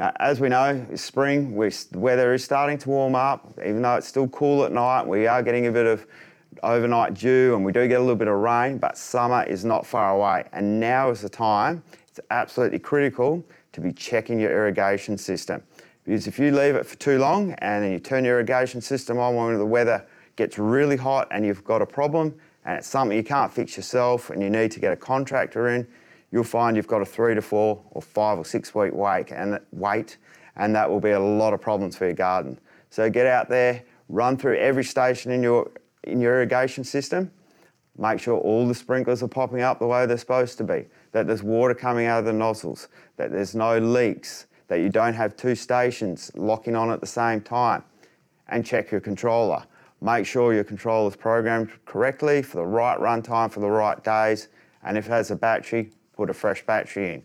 Now, 0.02 0.10
as 0.18 0.40
we 0.40 0.48
know, 0.48 0.84
it's 0.90 1.00
spring, 1.00 1.54
we, 1.54 1.68
the 1.68 1.98
weather 2.00 2.34
is 2.34 2.42
starting 2.42 2.76
to 2.78 2.88
warm 2.88 3.14
up. 3.14 3.56
Even 3.64 3.82
though 3.82 3.94
it's 3.94 4.08
still 4.08 4.26
cool 4.26 4.64
at 4.64 4.72
night, 4.72 5.06
we 5.06 5.28
are 5.28 5.44
getting 5.44 5.68
a 5.68 5.70
bit 5.70 5.86
of 5.86 6.08
overnight 6.64 7.14
dew 7.14 7.54
and 7.54 7.64
we 7.64 7.70
do 7.70 7.86
get 7.86 7.98
a 7.98 8.00
little 8.00 8.16
bit 8.16 8.26
of 8.26 8.34
rain, 8.34 8.78
but 8.78 8.98
summer 8.98 9.44
is 9.44 9.64
not 9.64 9.86
far 9.86 10.10
away. 10.10 10.42
And 10.52 10.80
now 10.80 11.10
is 11.10 11.20
the 11.20 11.28
time, 11.28 11.84
it's 12.08 12.18
absolutely 12.32 12.80
critical 12.80 13.44
to 13.70 13.80
be 13.80 13.92
checking 13.92 14.40
your 14.40 14.50
irrigation 14.50 15.16
system. 15.16 15.62
Because 16.04 16.26
if 16.26 16.36
you 16.36 16.50
leave 16.50 16.74
it 16.74 16.84
for 16.84 16.96
too 16.96 17.18
long 17.18 17.52
and 17.58 17.84
then 17.84 17.92
you 17.92 18.00
turn 18.00 18.24
your 18.24 18.40
irrigation 18.40 18.80
system 18.80 19.20
on 19.20 19.36
when 19.36 19.56
the 19.56 19.64
weather 19.64 20.04
gets 20.34 20.58
really 20.58 20.96
hot 20.96 21.28
and 21.30 21.46
you've 21.46 21.62
got 21.62 21.80
a 21.80 21.86
problem 21.86 22.34
and 22.64 22.76
it's 22.76 22.88
something 22.88 23.16
you 23.16 23.22
can't 23.22 23.52
fix 23.52 23.76
yourself 23.76 24.30
and 24.30 24.42
you 24.42 24.50
need 24.50 24.72
to 24.72 24.80
get 24.80 24.92
a 24.92 24.96
contractor 24.96 25.68
in, 25.68 25.86
you'll 26.32 26.42
find 26.42 26.76
you've 26.76 26.88
got 26.88 27.02
a 27.02 27.06
three 27.06 27.34
to 27.34 27.42
four 27.42 27.80
or 27.92 28.02
five 28.02 28.38
or 28.38 28.44
six 28.44 28.74
week 28.74 28.92
wait 28.92 29.30
and 29.30 29.60
wait, 29.70 30.16
and 30.56 30.74
that 30.74 30.90
will 30.90 31.00
be 31.00 31.10
a 31.10 31.20
lot 31.20 31.52
of 31.52 31.60
problems 31.60 31.96
for 31.96 32.06
your 32.06 32.14
garden. 32.14 32.58
So 32.90 33.08
get 33.08 33.26
out 33.26 33.48
there, 33.48 33.84
run 34.08 34.36
through 34.36 34.56
every 34.56 34.84
station 34.84 35.30
in 35.30 35.42
your 35.42 35.70
in 36.04 36.20
your 36.20 36.34
irrigation 36.34 36.82
system, 36.82 37.30
make 37.96 38.18
sure 38.18 38.36
all 38.38 38.66
the 38.66 38.74
sprinklers 38.74 39.22
are 39.22 39.28
popping 39.28 39.60
up 39.60 39.78
the 39.78 39.86
way 39.86 40.04
they're 40.04 40.16
supposed 40.16 40.58
to 40.58 40.64
be, 40.64 40.86
that 41.12 41.28
there's 41.28 41.44
water 41.44 41.74
coming 41.74 42.06
out 42.06 42.18
of 42.18 42.24
the 42.24 42.32
nozzles, 42.32 42.88
that 43.16 43.30
there's 43.30 43.54
no 43.54 43.78
leaks, 43.78 44.46
that 44.66 44.80
you 44.80 44.88
don't 44.88 45.14
have 45.14 45.36
two 45.36 45.54
stations 45.54 46.32
locking 46.34 46.74
on 46.74 46.90
at 46.90 47.00
the 47.00 47.06
same 47.06 47.40
time, 47.40 47.84
and 48.48 48.66
check 48.66 48.90
your 48.90 49.00
controller. 49.00 49.62
Make 50.00 50.26
sure 50.26 50.52
your 50.52 50.64
controller 50.64 51.08
is 51.08 51.14
programmed 51.14 51.70
correctly 51.84 52.42
for 52.42 52.56
the 52.56 52.66
right 52.66 52.98
runtime 52.98 53.48
for 53.48 53.60
the 53.60 53.70
right 53.70 54.02
days, 54.02 54.48
and 54.82 54.98
if 54.98 55.06
it 55.06 55.10
has 55.10 55.30
a 55.30 55.36
battery, 55.36 55.92
put 56.14 56.30
a 56.30 56.34
fresh 56.34 56.64
battery 56.64 57.14
in. 57.14 57.22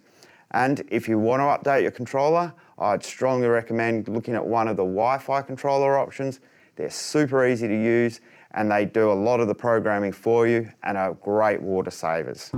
And 0.52 0.84
if 0.90 1.08
you 1.08 1.20
want 1.20 1.42
to 1.42 1.70
update 1.70 1.82
your 1.82 1.92
controller, 1.92 2.54
I'd 2.80 3.04
strongly 3.04 3.48
recommend 3.48 4.08
looking 4.08 4.36
at 4.36 4.46
one 4.46 4.68
of 4.68 4.78
the 4.78 4.84
Wi-Fi 4.84 5.42
controller 5.42 5.98
options. 5.98 6.40
They're 6.76 6.90
super 6.90 7.46
easy 7.46 7.68
to 7.68 7.74
use 7.74 8.22
and 8.52 8.72
they 8.72 8.86
do 8.86 9.12
a 9.12 9.14
lot 9.14 9.40
of 9.40 9.48
the 9.48 9.56
programming 9.56 10.12
for 10.12 10.48
you 10.48 10.72
and 10.84 10.98
are 10.98 11.14
great 11.16 11.62
water 11.62 11.92
savers. 11.92 12.52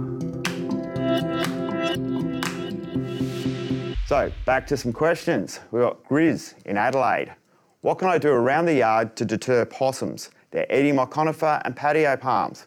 So 4.07 4.31
back 4.45 4.65
to 4.67 4.77
some 4.77 4.91
questions. 4.91 5.59
We've 5.71 5.83
got 5.83 6.03
Grizz 6.05 6.55
in 6.65 6.77
Adelaide. 6.77 7.33
What 7.81 7.99
can 7.99 8.09
I 8.09 8.17
do 8.17 8.29
around 8.29 8.65
the 8.65 8.73
yard 8.73 9.15
to 9.17 9.25
deter 9.25 9.65
possums? 9.65 10.31
They're 10.51 10.65
eating 10.71 10.95
my 10.95 11.05
conifer 11.05 11.61
and 11.63 11.75
patio 11.75 12.17
palms. 12.17 12.65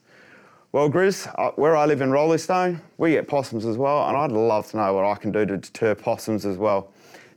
Well, 0.73 0.89
Grizz, 0.89 1.31
uh, 1.37 1.51
where 1.57 1.77
I 1.77 1.85
live 1.85 2.01
in 2.01 2.09
Roleystone, 2.09 2.81
we 2.97 3.11
get 3.11 3.29
possums 3.29 3.67
as 3.67 3.77
well, 3.77 4.09
and 4.09 4.17
I'd 4.17 4.33
love 4.33 4.71
to 4.71 4.79
know 4.79 4.95
what 4.95 5.05
I 5.05 5.17
can 5.17 5.31
do 5.31 5.45
to 5.45 5.59
deter 5.59 5.95
possums 5.95 6.47
as 6.47 6.57
well. 6.57 6.91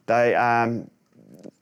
They 0.06 0.34
um, 0.36 0.90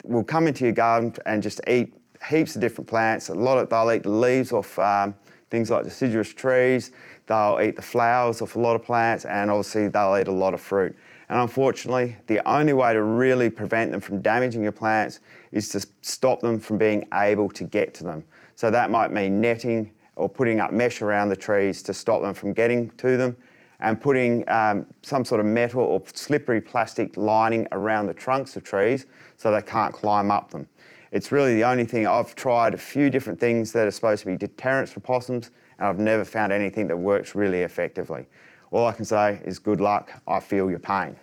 will 0.04 0.24
come 0.24 0.46
into 0.46 0.66
your 0.66 0.74
garden 0.74 1.16
and 1.26 1.42
just 1.42 1.62
eat 1.68 1.96
heaps 2.30 2.54
of 2.54 2.62
different 2.62 2.88
plants. 2.88 3.30
A 3.30 3.34
lot 3.34 3.58
of 3.58 3.72
they'll 3.72 3.92
eat 3.92 4.04
the 4.04 4.12
leaves 4.12 4.52
off 4.52 4.78
um, 4.78 5.16
things 5.50 5.72
like 5.72 5.84
deciduous 5.84 6.32
trees. 6.32 6.92
They'll 7.26 7.60
eat 7.60 7.76
the 7.76 7.82
flowers 7.82 8.44
off 8.44 8.56
a 8.56 8.60
lot 8.60 8.76
of 8.76 8.84
plants, 8.84 9.26
and 9.26 9.50
obviously 9.50 9.88
they'll 9.88 10.16
eat 10.22 10.28
a 10.28 10.32
lot 10.32 10.54
of 10.54 10.62
fruit. 10.62 10.96
And 11.30 11.42
unfortunately, 11.42 12.18
the 12.28 12.48
only 12.48 12.74
way 12.74 12.94
to 12.94 13.02
really 13.02 13.50
prevent 13.50 13.90
them 13.90 14.00
from 14.00 14.22
damaging 14.22 14.62
your 14.62 14.74
plants 14.74 15.22
is 15.52 15.70
to 15.70 15.84
stop 16.04 16.40
them 16.40 16.60
from 16.60 16.78
being 16.78 17.08
able 17.16 17.50
to 17.50 17.64
get 17.64 17.96
to 17.96 18.04
them. 18.04 18.24
So 18.56 18.70
that 18.70 18.92
might 18.92 19.12
mean 19.12 19.42
netting 19.42 19.90
or 20.16 20.30
putting 20.30 20.60
up 20.60 20.72
mesh 20.72 21.02
around 21.02 21.30
the 21.30 21.36
trees 21.36 21.82
to 21.84 21.94
stop 21.94 22.22
them 22.22 22.34
from 22.34 22.54
getting 22.54 22.90
to 22.92 23.18
them 23.18 23.36
and 23.80 24.00
putting 24.00 24.48
um, 24.50 24.86
some 25.02 25.26
sort 25.26 25.42
of 25.42 25.46
metal 25.46 25.82
or 25.82 26.02
slippery 26.14 26.62
plastic 26.62 27.18
lining 27.18 27.68
around 27.72 28.08
the 28.08 28.14
trunks 28.14 28.56
of 28.56 28.64
trees 28.64 29.06
so 29.38 29.52
they 29.52 29.62
can't 29.62 29.94
climb 29.94 30.32
up 30.32 30.52
them. 30.52 30.68
It's 31.12 31.32
really 31.32 31.54
the 31.56 31.64
only 31.64 31.86
thing 31.86 32.08
I've 32.08 32.34
tried 32.36 32.74
a 32.74 32.78
few 32.78 33.10
different 33.10 33.40
things 33.40 33.72
that 33.74 33.88
are 33.88 33.92
supposed 33.92 34.22
to 34.24 34.28
be 34.28 34.38
deterrents 34.38 34.92
for 34.92 35.00
possums 35.00 35.52
and 35.78 35.88
I've 35.88 36.00
never 36.00 36.24
found 36.24 36.52
anything 36.52 36.88
that 36.88 36.98
works 36.98 37.36
really 37.36 37.62
effectively. 37.62 38.26
All 38.72 38.88
I 38.88 38.94
can 38.94 39.06
say 39.06 39.40
is 39.44 39.60
good 39.60 39.82
luck, 39.82 40.12
I 40.28 40.40
feel 40.40 40.70
your 40.70 40.80
pain. 40.80 41.16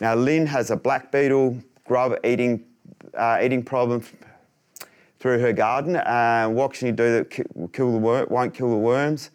Now 0.00 0.14
Lynn 0.14 0.46
has 0.46 0.70
a 0.70 0.76
black 0.76 1.12
beetle 1.12 1.56
grub 1.86 2.16
eating, 2.24 2.64
uh, 3.16 3.38
eating 3.40 3.62
problem 3.62 4.02
through 5.22 5.38
her 5.38 5.52
garden. 5.52 5.94
What 6.52 6.72
can 6.74 6.88
you 6.88 6.92
do 6.92 7.12
that 7.12 7.30
kill 7.72 7.92
the 7.92 7.98
wor- 7.98 8.26
won't 8.26 8.52
kill 8.52 8.70
the 8.70 8.76
worms? 8.76 9.30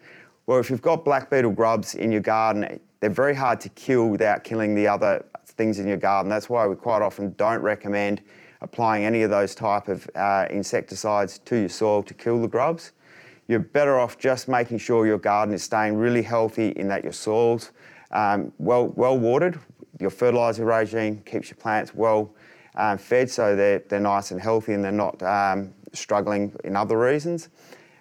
Well, 0.45 0.59
if 0.59 0.69
you've 0.69 0.81
got 0.81 1.05
black 1.05 1.29
beetle 1.29 1.51
grubs 1.51 1.95
in 1.95 2.11
your 2.11 2.21
garden, 2.21 2.79
they're 2.99 3.09
very 3.09 3.33
hard 3.33 3.61
to 3.61 3.69
kill 3.69 4.09
without 4.09 4.43
killing 4.43 4.75
the 4.75 4.85
other 4.85 5.25
things 5.45 5.79
in 5.79 5.87
your 5.87 5.97
garden. 5.97 6.29
That's 6.29 6.49
why 6.49 6.67
we 6.67 6.75
quite 6.75 7.01
often 7.01 7.33
don't 7.37 7.61
recommend 7.61 8.21
applying 8.59 9.05
any 9.05 9.21
of 9.21 9.29
those 9.29 9.55
type 9.55 9.87
of 9.87 10.09
uh, 10.15 10.47
insecticides 10.49 11.39
to 11.39 11.55
your 11.55 11.69
soil 11.69 12.03
to 12.03 12.13
kill 12.13 12.41
the 12.41 12.47
grubs. 12.49 12.91
You're 13.47 13.59
better 13.59 13.97
off 13.97 14.17
just 14.17 14.49
making 14.49 14.79
sure 14.79 15.07
your 15.07 15.19
garden 15.19 15.55
is 15.55 15.63
staying 15.63 15.95
really 15.95 16.21
healthy 16.21 16.69
in 16.71 16.89
that 16.89 17.03
your 17.03 17.13
soil's 17.13 17.71
um, 18.11 18.51
well, 18.57 18.87
well 18.89 19.17
watered, 19.17 19.57
your 19.99 20.09
fertiliser 20.09 20.65
regime 20.65 21.21
keeps 21.25 21.49
your 21.49 21.57
plants 21.57 21.93
well 21.95 22.33
um, 22.75 22.97
fed 22.97 23.29
so 23.29 23.55
they're, 23.55 23.79
they're 23.89 23.99
nice 23.99 24.31
and 24.31 24.39
healthy 24.39 24.73
and 24.73 24.83
they're 24.83 24.91
not 24.91 25.21
um, 25.23 25.73
struggling 25.93 26.53
in 26.63 26.75
other 26.75 26.97
reasons. 26.99 27.49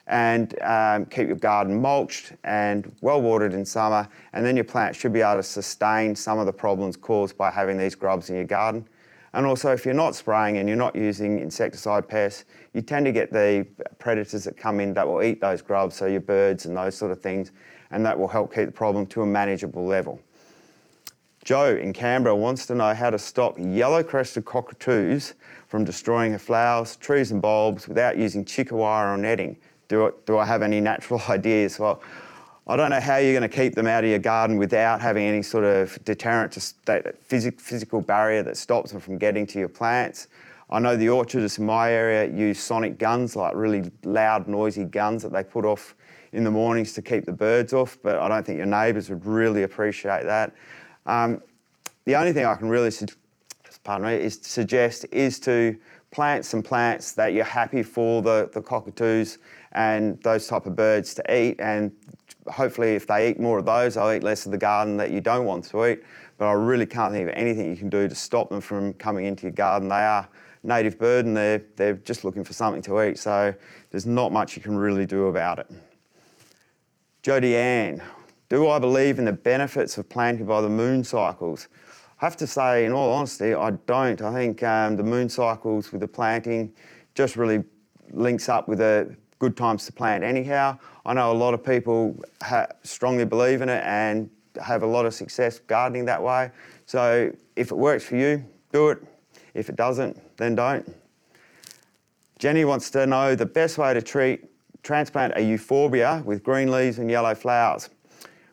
And 0.08 0.54
um, 0.62 1.06
keep 1.06 1.26
your 1.26 1.36
garden 1.36 1.80
mulched 1.80 2.32
and 2.44 2.94
well 3.00 3.20
watered 3.20 3.54
in 3.54 3.64
summer, 3.64 4.08
and 4.32 4.46
then 4.46 4.54
your 4.54 4.64
plant 4.64 4.94
should 4.94 5.12
be 5.12 5.20
able 5.20 5.36
to 5.36 5.42
sustain 5.42 6.14
some 6.14 6.38
of 6.38 6.46
the 6.46 6.52
problems 6.52 6.96
caused 6.96 7.36
by 7.36 7.50
having 7.50 7.76
these 7.76 7.96
grubs 7.96 8.30
in 8.30 8.36
your 8.36 8.44
garden. 8.44 8.86
And 9.32 9.44
also, 9.44 9.72
if 9.72 9.84
you're 9.84 9.94
not 9.94 10.14
spraying 10.14 10.58
and 10.58 10.68
you're 10.68 10.78
not 10.78 10.94
using 10.94 11.40
insecticide 11.40 12.08
pests, 12.08 12.44
you 12.72 12.82
tend 12.82 13.04
to 13.06 13.12
get 13.12 13.32
the 13.32 13.66
predators 13.98 14.44
that 14.44 14.56
come 14.56 14.80
in 14.80 14.94
that 14.94 15.06
will 15.06 15.22
eat 15.22 15.40
those 15.40 15.60
grubs, 15.60 15.96
so 15.96 16.06
your 16.06 16.20
birds 16.20 16.66
and 16.66 16.76
those 16.76 16.96
sort 16.96 17.10
of 17.10 17.20
things, 17.20 17.50
and 17.90 18.06
that 18.06 18.18
will 18.18 18.28
help 18.28 18.54
keep 18.54 18.66
the 18.66 18.72
problem 18.72 19.06
to 19.06 19.22
a 19.22 19.26
manageable 19.26 19.84
level. 19.84 20.20
Joe 21.44 21.76
in 21.76 21.92
Canberra 21.92 22.34
wants 22.34 22.66
to 22.66 22.74
know 22.74 22.94
how 22.94 23.10
to 23.10 23.18
stop 23.18 23.56
yellow 23.58 24.02
crested 24.02 24.44
cockatoos 24.44 25.34
from 25.76 25.84
destroying 25.84 26.32
her 26.32 26.38
flowers, 26.38 26.96
trees, 26.96 27.32
and 27.32 27.42
bulbs 27.42 27.86
without 27.86 28.16
using 28.16 28.46
chica 28.46 28.74
wire 28.74 29.12
or 29.12 29.18
netting. 29.18 29.54
Do, 29.88 30.14
do 30.24 30.38
I 30.38 30.46
have 30.46 30.62
any 30.62 30.80
natural 30.80 31.20
ideas? 31.28 31.78
Well, 31.78 32.00
I 32.66 32.76
don't 32.76 32.88
know 32.88 32.98
how 32.98 33.18
you're 33.18 33.38
going 33.38 33.48
to 33.48 33.54
keep 33.54 33.74
them 33.74 33.86
out 33.86 34.02
of 34.02 34.08
your 34.08 34.18
garden 34.18 34.56
without 34.56 35.02
having 35.02 35.26
any 35.26 35.42
sort 35.42 35.64
of 35.64 36.02
deterrent, 36.02 36.52
to 36.52 36.74
that 36.86 37.22
physical 37.22 38.00
barrier 38.00 38.42
that 38.44 38.56
stops 38.56 38.90
them 38.90 39.02
from 39.02 39.18
getting 39.18 39.46
to 39.48 39.58
your 39.58 39.68
plants. 39.68 40.28
I 40.70 40.78
know 40.78 40.96
the 40.96 41.10
orchardists 41.10 41.58
in 41.58 41.66
my 41.66 41.92
area 41.92 42.24
use 42.34 42.58
sonic 42.58 42.98
guns, 42.98 43.36
like 43.36 43.54
really 43.54 43.92
loud, 44.02 44.48
noisy 44.48 44.84
guns 44.84 45.22
that 45.24 45.32
they 45.32 45.44
put 45.44 45.66
off 45.66 45.94
in 46.32 46.42
the 46.42 46.50
mornings 46.50 46.94
to 46.94 47.02
keep 47.02 47.26
the 47.26 47.32
birds 47.32 47.74
off, 47.74 47.98
but 48.02 48.16
I 48.16 48.28
don't 48.28 48.46
think 48.46 48.56
your 48.56 48.64
neighbours 48.64 49.10
would 49.10 49.26
really 49.26 49.64
appreciate 49.64 50.24
that. 50.24 50.54
Um, 51.04 51.42
the 52.06 52.16
only 52.16 52.32
thing 52.32 52.46
I 52.46 52.54
can 52.54 52.70
really 52.70 52.90
pardon 53.86 54.08
me, 54.08 54.14
is 54.14 54.36
to 54.38 54.50
suggest 54.50 55.06
is 55.12 55.38
to 55.38 55.76
plant 56.10 56.44
some 56.44 56.62
plants 56.62 57.12
that 57.12 57.32
you're 57.32 57.44
happy 57.44 57.82
for 57.82 58.20
the, 58.20 58.50
the 58.52 58.60
cockatoos 58.60 59.38
and 59.72 60.20
those 60.22 60.48
type 60.48 60.66
of 60.66 60.74
birds 60.74 61.14
to 61.14 61.22
eat 61.34 61.60
and 61.60 61.92
hopefully 62.48 62.94
if 62.94 63.06
they 63.06 63.30
eat 63.30 63.38
more 63.38 63.58
of 63.58 63.64
those 63.64 63.94
they'll 63.94 64.10
eat 64.10 64.24
less 64.24 64.44
of 64.44 64.50
the 64.52 64.58
garden 64.58 64.96
that 64.96 65.10
you 65.12 65.20
don't 65.20 65.44
want 65.44 65.64
to 65.64 65.86
eat 65.86 66.02
but 66.36 66.46
I 66.46 66.52
really 66.52 66.84
can't 66.84 67.12
think 67.12 67.28
of 67.28 67.34
anything 67.36 67.70
you 67.70 67.76
can 67.76 67.88
do 67.88 68.08
to 68.08 68.14
stop 68.14 68.50
them 68.50 68.60
from 68.60 68.92
coming 68.94 69.24
into 69.24 69.44
your 69.44 69.52
garden. 69.52 69.88
They 69.88 69.94
are 69.94 70.28
native 70.62 70.98
bird 70.98 71.24
and 71.24 71.36
they're, 71.36 71.62
they're 71.76 71.94
just 71.94 72.24
looking 72.24 72.44
for 72.44 72.52
something 72.52 72.82
to 72.82 73.02
eat 73.02 73.18
so 73.18 73.54
there's 73.90 74.04
not 74.04 74.32
much 74.32 74.56
you 74.56 74.62
can 74.62 74.76
really 74.76 75.06
do 75.06 75.26
about 75.26 75.60
it. 75.60 75.70
Jodie 77.22 77.54
Ann, 77.54 78.02
do 78.48 78.68
I 78.68 78.78
believe 78.78 79.18
in 79.18 79.24
the 79.24 79.32
benefits 79.32 79.96
of 79.96 80.08
planting 80.08 80.44
by 80.44 80.60
the 80.60 80.68
moon 80.68 81.04
cycles? 81.04 81.68
I 82.20 82.24
have 82.24 82.36
to 82.38 82.46
say, 82.46 82.86
in 82.86 82.92
all 82.92 83.12
honesty, 83.12 83.52
I 83.52 83.72
don't. 83.72 84.22
I 84.22 84.32
think 84.32 84.62
um, 84.62 84.96
the 84.96 85.02
moon 85.02 85.28
cycles 85.28 85.92
with 85.92 86.00
the 86.00 86.08
planting 86.08 86.72
just 87.14 87.36
really 87.36 87.62
links 88.10 88.48
up 88.48 88.68
with 88.68 88.78
the 88.78 89.14
good 89.38 89.56
times 89.56 89.84
to 89.86 89.92
plant 89.92 90.24
anyhow. 90.24 90.78
I 91.04 91.12
know 91.12 91.30
a 91.30 91.34
lot 91.34 91.52
of 91.52 91.62
people 91.62 92.18
ha- 92.42 92.68
strongly 92.82 93.26
believe 93.26 93.60
in 93.60 93.68
it 93.68 93.82
and 93.84 94.30
have 94.62 94.82
a 94.82 94.86
lot 94.86 95.04
of 95.04 95.12
success 95.12 95.58
gardening 95.58 96.06
that 96.06 96.22
way. 96.22 96.50
So 96.86 97.30
if 97.54 97.70
it 97.70 97.76
works 97.76 98.04
for 98.04 98.16
you, 98.16 98.44
do 98.72 98.88
it. 98.88 98.98
If 99.52 99.68
it 99.68 99.76
doesn't, 99.76 100.18
then 100.38 100.54
don't. 100.54 100.96
Jenny 102.38 102.64
wants 102.64 102.90
to 102.90 103.06
know 103.06 103.34
the 103.34 103.46
best 103.46 103.76
way 103.76 103.92
to 103.92 104.00
treat 104.00 104.44
transplant 104.82 105.32
a 105.36 105.40
euphorbia 105.40 106.22
with 106.24 106.42
green 106.44 106.70
leaves 106.70 106.98
and 106.98 107.10
yellow 107.10 107.34
flowers. 107.34 107.90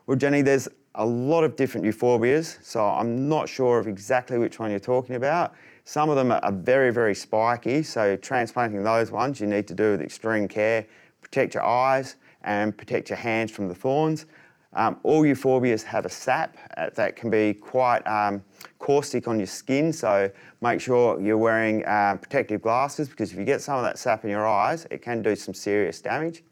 Well, 0.08 0.18
Jenny, 0.18 0.42
there's 0.42 0.68
a 0.96 1.06
lot 1.06 1.44
of 1.44 1.56
different 1.56 1.86
euphorbias, 1.86 2.64
so 2.64 2.86
I'm 2.86 3.28
not 3.28 3.50
sure 3.50 3.80
of 3.80 3.88
exactly 3.88 4.38
which 4.38 4.60
one 4.60 4.70
you're 4.70 4.80
talking 4.80 5.16
about. 5.16 5.54
Some 5.86 6.10
of 6.10 6.16
them 6.16 6.32
are 6.32 6.52
very, 6.52 6.92
very 6.92 7.16
spiky, 7.16 7.82
so 7.84 8.16
transplanting 8.18 8.84
those 8.84 9.12
ones 9.12 9.42
you 9.42 9.48
need 9.48 9.68
to 9.68 9.74
do 9.74 9.92
with 9.92 10.02
extreme 10.02 10.48
care. 10.48 10.86
Protect 11.22 11.56
your 11.56 11.64
eyes 11.64 12.18
and 12.44 12.78
protect 12.78 13.10
your 13.10 13.18
hands 13.18 13.52
from 13.52 13.68
the 13.68 13.76
thorns. 13.76 14.28
Um, 14.76 15.00
all 15.04 15.24
euphorbias 15.24 15.84
have 15.84 16.06
a 16.06 16.10
sap 16.10 16.58
uh, 16.78 16.90
that 16.96 17.16
can 17.16 17.30
be 17.30 17.54
quite 17.54 18.06
um, 18.08 18.44
caustic 18.80 19.28
on 19.28 19.38
your 19.38 19.48
skin, 19.48 19.94
so 19.94 20.32
make 20.62 20.80
sure 20.80 21.20
you're 21.22 21.38
wearing 21.38 21.86
uh, 21.86 22.18
protective 22.20 22.62
glasses 22.62 23.08
because 23.08 23.32
if 23.32 23.38
you 23.38 23.46
get 23.46 23.62
some 23.62 23.78
of 23.78 23.84
that 23.84 24.00
sap 24.00 24.24
in 24.24 24.30
your 24.30 24.48
eyes, 24.48 24.88
it 24.90 25.02
can 25.02 25.22
do 25.22 25.36
some 25.36 25.54
serious 25.54 26.02
damage. 26.02 26.44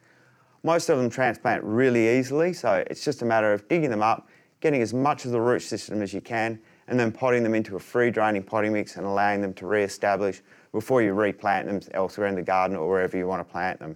Most 0.63 0.89
of 0.89 0.99
them 0.99 1.10
transplant 1.10 1.63
really 1.63 2.19
easily, 2.19 2.54
so 2.54 2.84
it's 2.88 3.04
just 3.04 3.23
a 3.23 3.25
matter 3.25 3.51
of 3.54 3.67
digging 3.67 3.89
them 3.89 4.04
up, 4.04 4.27
getting 4.62 4.82
as 4.82 4.93
much 4.93 5.26
of 5.26 5.32
the 5.32 5.41
root 5.41 5.62
system 5.62 6.02
as 6.02 6.13
you 6.13 6.21
can, 6.21 6.60
and 6.88 7.00
then 7.00 7.12
potting 7.12 7.43
them 7.43 7.54
into 7.54 7.76
a 7.76 7.80
free 7.80 8.12
draining 8.12 8.43
potting 8.43 8.74
mix 8.74 8.95
and 8.95 9.06
allowing 9.06 9.41
them 9.41 9.54
to 9.54 9.67
re-establish 9.67 10.41
before 10.71 11.02
you 11.02 11.13
replant 11.13 11.67
them 11.67 11.82
elsewhere 11.93 12.28
in 12.28 12.36
the 12.36 12.41
garden 12.41 12.78
or 12.78 12.89
wherever 12.89 13.17
you 13.17 13.28
want 13.28 13.45
to 13.45 13.52
plant 13.52 13.80
them. 13.80 13.95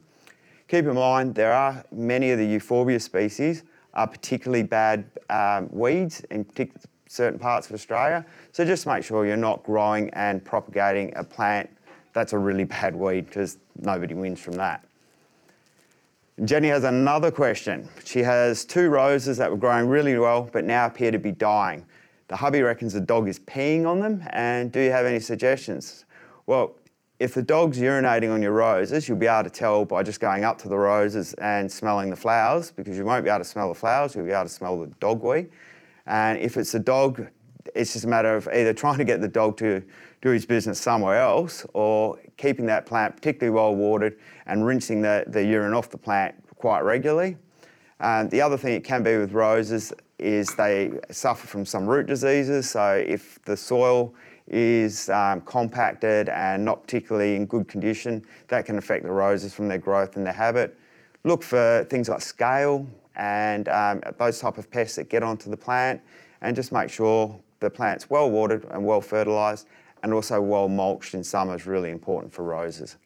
Keep 0.67 0.85
in 0.85 0.95
mind, 0.95 1.35
there 1.35 1.53
are 1.53 1.83
many 1.91 2.31
of 2.31 2.39
the 2.39 2.45
euphorbia 2.45 2.99
species 2.99 3.63
are 3.93 4.07
particularly 4.07 4.63
bad 4.63 5.05
um, 5.29 5.69
weeds 5.71 6.21
in 6.31 6.45
certain 7.07 7.39
parts 7.39 7.67
of 7.69 7.73
Australia. 7.73 8.25
So 8.51 8.65
just 8.65 8.87
make 8.87 9.03
sure 9.03 9.25
you're 9.25 9.37
not 9.37 9.63
growing 9.63 10.09
and 10.11 10.43
propagating 10.43 11.13
a 11.15 11.23
plant 11.23 11.69
that's 12.13 12.33
a 12.33 12.37
really 12.37 12.63
bad 12.63 12.95
weed 12.95 13.27
because 13.27 13.57
nobody 13.81 14.13
wins 14.13 14.39
from 14.39 14.55
that. 14.55 14.85
Jenny 16.43 16.67
has 16.67 16.83
another 16.83 17.31
question. 17.31 17.87
She 18.03 18.19
has 18.19 18.65
two 18.65 18.89
roses 18.89 19.37
that 19.37 19.49
were 19.49 19.55
growing 19.55 19.87
really 19.87 20.17
well 20.17 20.49
but 20.51 20.65
now 20.65 20.85
appear 20.85 21.09
to 21.11 21.17
be 21.17 21.31
dying. 21.31 21.85
The 22.27 22.35
hubby 22.35 22.61
reckons 22.61 22.91
the 22.91 22.99
dog 22.99 23.29
is 23.29 23.39
peeing 23.39 23.85
on 23.85 24.01
them, 24.01 24.21
and 24.31 24.69
do 24.69 24.81
you 24.81 24.91
have 24.91 25.05
any 25.05 25.19
suggestions? 25.19 26.03
Well, 26.45 26.75
if 27.19 27.33
the 27.33 27.41
dog's 27.41 27.79
urinating 27.79 28.33
on 28.33 28.41
your 28.41 28.51
roses, 28.51 29.07
you'll 29.07 29.17
be 29.17 29.27
able 29.27 29.45
to 29.45 29.49
tell 29.49 29.85
by 29.85 30.03
just 30.03 30.19
going 30.19 30.43
up 30.43 30.57
to 30.59 30.67
the 30.67 30.77
roses 30.77 31.33
and 31.35 31.71
smelling 31.71 32.09
the 32.09 32.17
flowers 32.17 32.71
because 32.71 32.97
you 32.97 33.05
won't 33.05 33.23
be 33.23 33.29
able 33.29 33.39
to 33.39 33.45
smell 33.45 33.69
the 33.69 33.75
flowers, 33.75 34.13
you'll 34.13 34.25
be 34.25 34.31
able 34.31 34.43
to 34.43 34.49
smell 34.49 34.77
the 34.77 34.87
dog 34.99 35.23
wee. 35.23 35.45
And 36.05 36.37
if 36.39 36.57
it's 36.57 36.73
a 36.73 36.79
dog, 36.79 37.27
it's 37.73 37.93
just 37.93 38.03
a 38.03 38.09
matter 38.09 38.35
of 38.35 38.49
either 38.49 38.73
trying 38.83 38.97
to 38.97 39.05
get 39.05 39.21
the 39.21 39.29
dog 39.29 39.55
to 39.57 39.81
do 40.25 40.31
his 40.31 40.45
business 40.45 40.79
somewhere 40.79 41.21
else 41.21 41.67
or 41.73 42.19
keeping 42.35 42.65
that 42.65 42.87
plant 42.87 43.15
particularly 43.15 43.53
well 43.53 43.75
watered 43.75 44.17
and 44.47 44.65
rinsing 44.65 44.99
the, 44.99 45.23
the 45.27 45.45
urine 45.45 45.73
off 45.75 45.91
the 45.91 45.97
plant 45.97 46.33
quite 46.55 46.81
regularly. 46.81 47.37
And 47.99 48.31
the 48.31 48.41
other 48.41 48.57
thing 48.57 48.73
it 48.73 48.83
can 48.83 49.03
be 49.03 49.17
with 49.17 49.33
roses, 49.33 49.93
is 50.17 50.47
they 50.55 50.91
suffer 51.11 51.45
from 51.45 51.63
some 51.63 51.85
root 51.85 52.07
diseases. 52.07 52.71
So 52.71 53.03
if 53.07 53.39
the 53.43 53.55
soil 53.55 54.15
is 54.47 55.09
um, 55.09 55.41
compacted 55.41 56.29
and 56.29 56.65
not 56.65 56.81
particularly 56.81 57.35
in 57.35 57.45
good 57.45 57.67
condition, 57.67 58.25
that 58.47 58.65
can 58.65 58.79
affect 58.79 59.03
the 59.03 59.11
roses 59.11 59.53
from 59.53 59.67
their 59.67 59.77
growth 59.77 60.15
and 60.15 60.25
their 60.25 60.33
habit. 60.33 60.75
Look 61.23 61.43
for 61.43 61.85
things 61.89 62.09
like 62.09 62.21
scale 62.21 62.87
and 63.15 63.69
um, 63.69 64.01
those 64.17 64.39
type 64.39 64.57
of 64.57 64.71
pests 64.71 64.95
that 64.95 65.07
get 65.07 65.21
onto 65.21 65.51
the 65.51 65.57
plant 65.57 66.01
and 66.41 66.55
just 66.55 66.71
make 66.71 66.89
sure 66.89 67.39
the 67.59 67.69
plant's 67.69 68.09
well 68.09 68.31
watered 68.31 68.65
and 68.71 68.83
well 68.83 69.01
fertilised 69.01 69.67
and 70.05 70.13
also 70.13 70.39
well 70.39 70.69
mulched 70.69 71.15
in 71.15 71.23
summer 71.23 71.55
is 71.55 71.65
really 71.65 71.89
important 71.89 72.31
for 72.31 72.43
roses. 72.43 72.97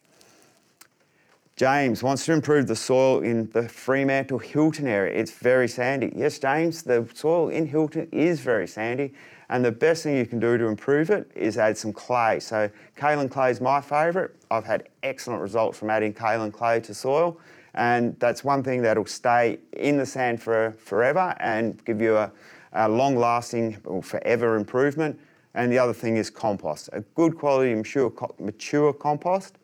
James 1.56 2.04
wants 2.04 2.26
to 2.26 2.34
improve 2.34 2.68
the 2.68 2.76
soil 2.76 3.22
in 3.22 3.50
the 3.52 3.70
Fremantle 3.70 4.38
Hilton 4.38 4.86
area. 4.86 5.18
It's 5.18 5.32
very 5.32 5.70
sandy. 5.70 6.12
Yes, 6.14 6.40
James, 6.40 6.84
the 6.84 7.08
soil 7.14 7.50
in 7.50 7.66
Hilton 7.66 8.10
is 8.12 8.42
very 8.42 8.68
sandy, 8.68 9.14
and 9.48 9.64
the 9.64 9.72
best 9.72 10.04
thing 10.04 10.18
you 10.18 10.26
can 10.26 10.42
do 10.42 10.58
to 10.58 10.66
improve 10.66 11.10
it 11.10 11.32
is 11.36 11.58
add 11.58 11.78
some 11.78 11.94
clay. 11.94 12.38
So, 12.42 12.70
kaolin 12.98 13.32
clay 13.32 13.52
is 13.52 13.62
my 13.62 13.80
favourite. 13.80 14.32
I've 14.52 14.66
had 14.66 14.90
excellent 15.02 15.42
results 15.42 15.78
from 15.78 15.90
adding 15.90 16.14
kaolin 16.14 16.52
clay 16.52 16.82
to 16.82 16.94
soil, 16.94 17.40
and 17.76 18.20
that's 18.20 18.44
one 18.44 18.62
thing 18.62 18.82
that'll 18.82 19.06
stay 19.06 19.60
in 19.72 19.96
the 19.96 20.06
sand 20.06 20.42
for 20.42 20.76
forever 20.78 21.34
and 21.40 21.82
give 21.86 22.02
you 22.02 22.18
a, 22.18 22.30
a 22.74 22.90
long 22.90 23.16
lasting 23.16 23.78
forever 24.04 24.58
improvement. 24.58 25.18
And 25.56 25.72
the 25.72 25.80
other 25.80 25.94
thing 25.94 26.18
is 26.18 26.30
compost. 26.30 26.90
A 26.94 27.02
good 27.16 27.38
quality 27.38 27.74
mature, 27.74 28.14
mature 28.40 28.94
compost 28.94 29.58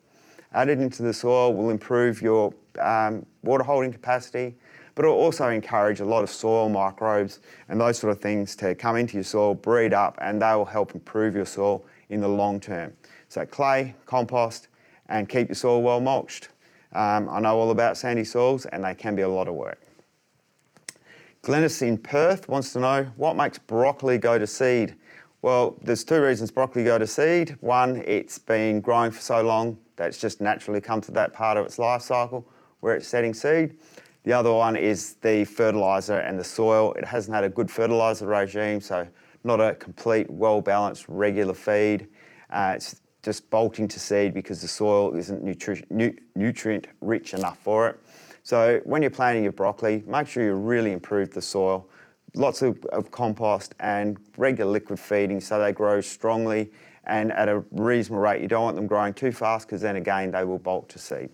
added 0.52 0.80
into 0.80 1.02
the 1.02 1.12
soil 1.12 1.54
will 1.54 1.70
improve 1.70 2.22
your 2.22 2.52
um, 2.80 3.24
water 3.42 3.62
holding 3.62 3.92
capacity, 3.92 4.56
but 4.94 5.04
it'll 5.04 5.16
also 5.16 5.48
encourage 5.48 6.00
a 6.00 6.04
lot 6.04 6.22
of 6.22 6.30
soil 6.30 6.68
microbes 6.68 7.40
and 7.68 7.80
those 7.80 7.98
sort 7.98 8.10
of 8.10 8.20
things 8.20 8.56
to 8.56 8.74
come 8.74 8.96
into 8.96 9.14
your 9.14 9.24
soil, 9.24 9.54
breed 9.54 9.92
up, 9.92 10.16
and 10.20 10.40
they 10.40 10.54
will 10.54 10.64
help 10.64 10.94
improve 10.94 11.34
your 11.34 11.44
soil 11.44 11.84
in 12.08 12.20
the 12.20 12.28
long 12.28 12.58
term. 12.58 12.92
So 13.28 13.44
clay, 13.44 13.94
compost, 14.06 14.68
and 15.08 15.28
keep 15.28 15.48
your 15.48 15.54
soil 15.54 15.82
well 15.82 16.00
mulched. 16.00 16.48
Um, 16.92 17.28
I 17.28 17.40
know 17.40 17.58
all 17.58 17.70
about 17.70 17.98
sandy 17.98 18.24
soils 18.24 18.64
and 18.66 18.82
they 18.82 18.94
can 18.94 19.14
be 19.14 19.22
a 19.22 19.28
lot 19.28 19.48
of 19.48 19.54
work. 19.54 19.80
Glennis 21.42 21.82
in 21.82 21.98
Perth 21.98 22.48
wants 22.48 22.72
to 22.72 22.80
know 22.80 23.04
what 23.16 23.36
makes 23.36 23.58
broccoli 23.58 24.18
go 24.18 24.38
to 24.38 24.46
seed. 24.46 24.96
Well, 25.42 25.76
there's 25.82 26.02
two 26.02 26.22
reasons 26.22 26.50
broccoli 26.50 26.84
go 26.84 26.98
to 26.98 27.06
seed. 27.06 27.56
One, 27.60 28.02
it's 28.06 28.38
been 28.38 28.80
growing 28.80 29.10
for 29.10 29.20
so 29.20 29.42
long 29.42 29.78
that's 29.96 30.18
just 30.18 30.40
naturally 30.40 30.80
come 30.80 31.00
to 31.02 31.12
that 31.12 31.32
part 31.32 31.56
of 31.56 31.66
its 31.66 31.78
life 31.78 32.02
cycle 32.02 32.48
where 32.80 32.94
it's 32.94 33.06
setting 33.08 33.34
seed. 33.34 33.76
The 34.24 34.32
other 34.32 34.52
one 34.52 34.76
is 34.76 35.14
the 35.22 35.44
fertiliser 35.44 36.18
and 36.18 36.38
the 36.38 36.44
soil. 36.44 36.92
It 36.94 37.04
hasn't 37.04 37.34
had 37.34 37.44
a 37.44 37.48
good 37.48 37.70
fertiliser 37.70 38.26
regime, 38.26 38.80
so 38.80 39.06
not 39.44 39.60
a 39.60 39.74
complete, 39.74 40.28
well 40.28 40.60
balanced, 40.60 41.04
regular 41.08 41.54
feed. 41.54 42.08
Uh, 42.50 42.72
it's 42.74 43.00
just 43.22 43.48
bolting 43.50 43.88
to 43.88 44.00
seed 44.00 44.34
because 44.34 44.60
the 44.60 44.68
soil 44.68 45.14
isn't 45.14 45.44
nutri- 45.44 45.84
nu- 45.90 46.16
nutrient 46.34 46.88
rich 47.00 47.34
enough 47.34 47.58
for 47.58 47.88
it. 47.88 48.00
So 48.42 48.80
when 48.84 49.02
you're 49.02 49.10
planting 49.10 49.42
your 49.42 49.52
broccoli, 49.52 50.02
make 50.06 50.28
sure 50.28 50.44
you 50.44 50.54
really 50.54 50.92
improve 50.92 51.30
the 51.30 51.42
soil. 51.42 51.88
Lots 52.36 52.62
of, 52.62 52.84
of 52.86 53.10
compost 53.10 53.74
and 53.80 54.18
regular 54.36 54.70
liquid 54.70 55.00
feeding 55.00 55.40
so 55.40 55.58
they 55.58 55.72
grow 55.72 56.00
strongly 56.00 56.70
and 57.04 57.32
at 57.32 57.48
a 57.48 57.64
reasonable 57.70 58.22
rate. 58.22 58.42
You 58.42 58.48
don't 58.48 58.62
want 58.62 58.76
them 58.76 58.86
growing 58.86 59.14
too 59.14 59.32
fast 59.32 59.66
because 59.66 59.80
then 59.80 59.96
again 59.96 60.30
they 60.30 60.44
will 60.44 60.58
bolt 60.58 60.88
to 60.90 60.98
seed. 60.98 61.30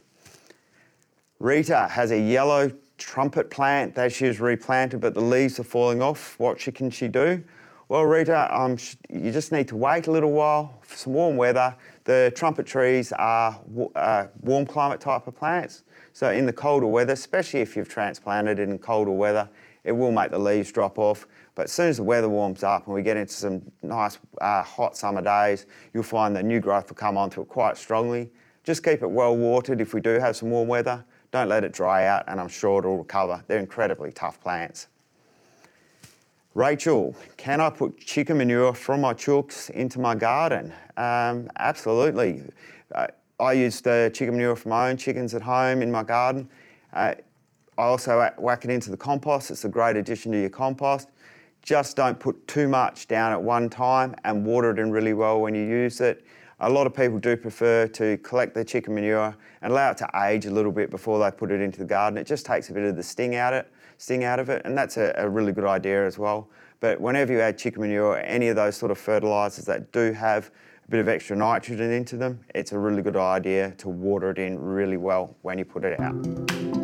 Rita 1.41 1.89
has 1.89 2.13
a 2.13 2.19
yellow 2.19 2.71
trumpet 2.99 3.51
plant 3.51 3.97
that 3.97 4.13
she's 4.13 4.39
replanted, 4.39 5.01
but 5.01 5.13
the 5.13 5.21
leaves 5.21 5.59
are 5.59 5.65
falling 5.65 6.01
off. 6.01 6.39
What 6.39 6.61
she, 6.61 6.71
can 6.71 6.89
she 6.89 7.09
do? 7.09 7.43
Well, 7.89 8.05
Rita, 8.05 8.49
um, 8.57 8.79
you 9.11 9.33
just 9.33 9.51
need 9.51 9.67
to 9.69 9.77
wait 9.77 10.07
a 10.07 10.13
little 10.13 10.31
while 10.31 10.79
for 10.83 10.97
some 10.97 11.15
warm 11.15 11.37
weather. 11.37 11.75
The 12.05 12.33
trumpet 12.37 12.65
trees 12.65 13.13
are 13.13 13.61
uh, 13.97 14.27
warm 14.41 14.67
climate 14.67 15.01
type 15.01 15.27
of 15.27 15.35
plants. 15.35 15.83
So 16.13 16.31
in 16.31 16.47
the 16.47 16.53
colder 16.53 16.87
weather, 16.87 17.13
especially 17.13 17.61
if 17.61 17.77
you've 17.77 17.89
transplanted 17.89 18.59
in 18.59 18.79
colder 18.79 19.11
weather, 19.11 19.49
it 19.85 19.93
will 19.93 20.13
make 20.13 20.31
the 20.31 20.39
leaves 20.39 20.71
drop 20.71 20.99
off. 20.99 21.27
But 21.55 21.65
as 21.65 21.73
soon 21.73 21.89
as 21.89 21.97
the 21.99 22.03
weather 22.03 22.29
warms 22.29 22.63
up 22.63 22.87
and 22.87 22.95
we 22.95 23.03
get 23.03 23.17
into 23.17 23.33
some 23.33 23.63
nice 23.83 24.19
uh, 24.41 24.63
hot 24.63 24.97
summer 24.97 25.23
days, 25.23 25.67
you'll 25.93 26.03
find 26.03 26.35
the 26.35 26.43
new 26.43 26.61
growth 26.61 26.89
will 26.89 26.97
come 26.97 27.17
onto 27.17 27.43
it 27.43 27.49
quite 27.49 27.77
strongly. 27.77 28.31
Just 28.65 28.85
keep 28.85 29.03
it 29.03 29.11
well 29.11 29.37
watered 29.37 29.81
if 29.81 29.93
we 29.93 30.01
do 30.01 30.19
have 30.21 30.37
some 30.37 30.51
warm 30.51 30.69
weather. 30.69 31.05
Don't 31.33 31.49
let 31.49 31.65
it 31.65 31.73
dry 31.73 32.07
out 32.07 32.25
and 32.29 32.41
I'm 32.41 32.49
sure 32.49 32.79
it'll 32.79 32.99
recover. 32.99 33.43
They're 33.49 33.59
incredibly 33.59 34.13
tough 34.13 34.41
plants. 34.41 34.89
Rachel, 36.55 37.17
can 37.39 37.63
I 37.63 37.71
put 37.71 37.99
chicken 37.99 38.37
manure 38.37 38.75
from 38.75 39.01
my 39.01 39.15
chooks 39.15 39.71
into 39.71 39.99
my 39.99 40.15
garden? 40.15 40.73
Um, 40.99 41.51
absolutely. 41.59 42.43
Uh, 42.95 43.07
I 43.41 43.55
use 43.55 43.81
the 43.81 44.11
chicken 44.13 44.35
manure 44.35 44.55
from 44.55 44.71
my 44.71 44.91
own 44.91 44.99
chickens 44.99 45.35
at 45.35 45.41
home 45.41 45.81
in 45.81 45.91
my 45.91 46.03
garden. 46.03 46.49
Uh, 46.93 47.15
I 47.83 47.87
also 47.87 48.31
whack 48.39 48.65
it 48.65 48.71
into 48.71 48.93
the 48.93 48.97
compost. 48.97 49.51
It's 49.51 49.65
a 49.65 49.69
great 49.69 49.97
addition 49.97 50.31
to 50.31 50.41
your 50.41 50.51
compost. 50.51 51.09
Just 51.63 51.97
don't 51.97 52.17
put 52.17 52.47
too 52.47 52.69
much 52.69 53.09
down 53.09 53.33
at 53.33 53.43
one 53.43 53.69
time 53.69 54.15
and 54.23 54.47
water 54.47 54.71
it 54.71 54.79
in 54.79 54.93
really 54.93 55.15
well 55.15 55.41
when 55.41 55.53
you 55.53 55.63
use 55.63 56.01
it. 56.01 56.25
A 56.61 56.71
lot 56.71 56.87
of 56.87 56.95
people 56.95 57.19
do 57.19 57.37
prefer 57.37 57.89
to 57.89 58.19
collect 58.19 58.55
their 58.55 58.63
chicken 58.63 58.95
manure 58.95 59.37
and 59.63 59.73
allow 59.73 59.91
it 59.91 59.97
to 59.97 60.09
age 60.27 60.47
a 60.47 60.51
little 60.53 60.71
bit 60.71 60.91
before 60.91 61.19
they 61.19 61.37
put 61.37 61.51
it 61.51 61.61
into 61.61 61.81
the 61.81 61.85
garden. 61.85 62.17
It 62.19 62.25
just 62.25 62.47
takes 62.47 62.71
a 62.71 62.73
bit 62.73 62.85
of 62.85 62.95
the 62.95 63.03
sting 63.03 63.35
out 63.35 63.53
it, 63.53 63.69
sting 63.99 64.23
out 64.23 64.39
of 64.39 64.49
it, 64.49 64.63
and 64.65 64.79
that's 64.79 64.97
a, 64.97 65.13
a 65.17 65.29
really 65.29 65.51
good 65.51 65.65
idea 65.65 66.07
as 66.07 66.19
well. 66.19 66.49
But 66.79 67.01
whenever 67.01 67.33
you 67.33 67.41
add 67.41 67.59
chicken 67.59 67.83
manure, 67.83 68.13
or 68.13 68.19
any 68.19 68.47
of 68.47 68.55
those 68.55 68.77
sort 68.77 68.93
of 68.93 68.99
fertilisers 68.99 69.65
that 69.65 69.91
do 69.91 70.13
have 70.13 70.53
a 70.87 70.91
bit 70.93 71.01
of 71.01 71.09
extra 71.09 71.35
nitrogen 71.35 71.91
into 71.91 72.17
them, 72.17 72.45
it's 72.55 72.71
a 72.71 72.79
really 72.79 73.03
good 73.03 73.17
idea 73.17 73.73
to 73.79 73.89
water 73.89 74.31
it 74.31 74.39
in 74.39 74.57
really 74.57 74.99
well 74.99 75.35
when 75.43 75.59
you 75.59 75.65
put 75.65 75.85
it 75.85 75.99
out. 75.99 76.82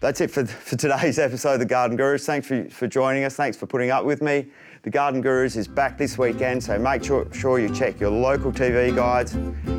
That's 0.00 0.20
it 0.20 0.30
for, 0.30 0.44
for 0.44 0.76
today's 0.76 1.18
episode 1.18 1.54
of 1.54 1.58
The 1.60 1.66
Garden 1.66 1.96
Gurus. 1.96 2.26
Thanks 2.26 2.46
for, 2.46 2.64
for 2.68 2.86
joining 2.86 3.24
us. 3.24 3.34
Thanks 3.34 3.56
for 3.56 3.66
putting 3.66 3.90
up 3.90 4.04
with 4.04 4.22
me. 4.22 4.46
The 4.82 4.90
Garden 4.90 5.20
Gurus 5.20 5.56
is 5.56 5.66
back 5.66 5.98
this 5.98 6.16
weekend, 6.16 6.62
so 6.62 6.78
make 6.78 7.02
sure, 7.02 7.26
sure 7.32 7.58
you 7.58 7.74
check 7.74 7.98
your 7.98 8.10
local 8.10 8.52
TV 8.52 8.94
guides. 8.94 9.34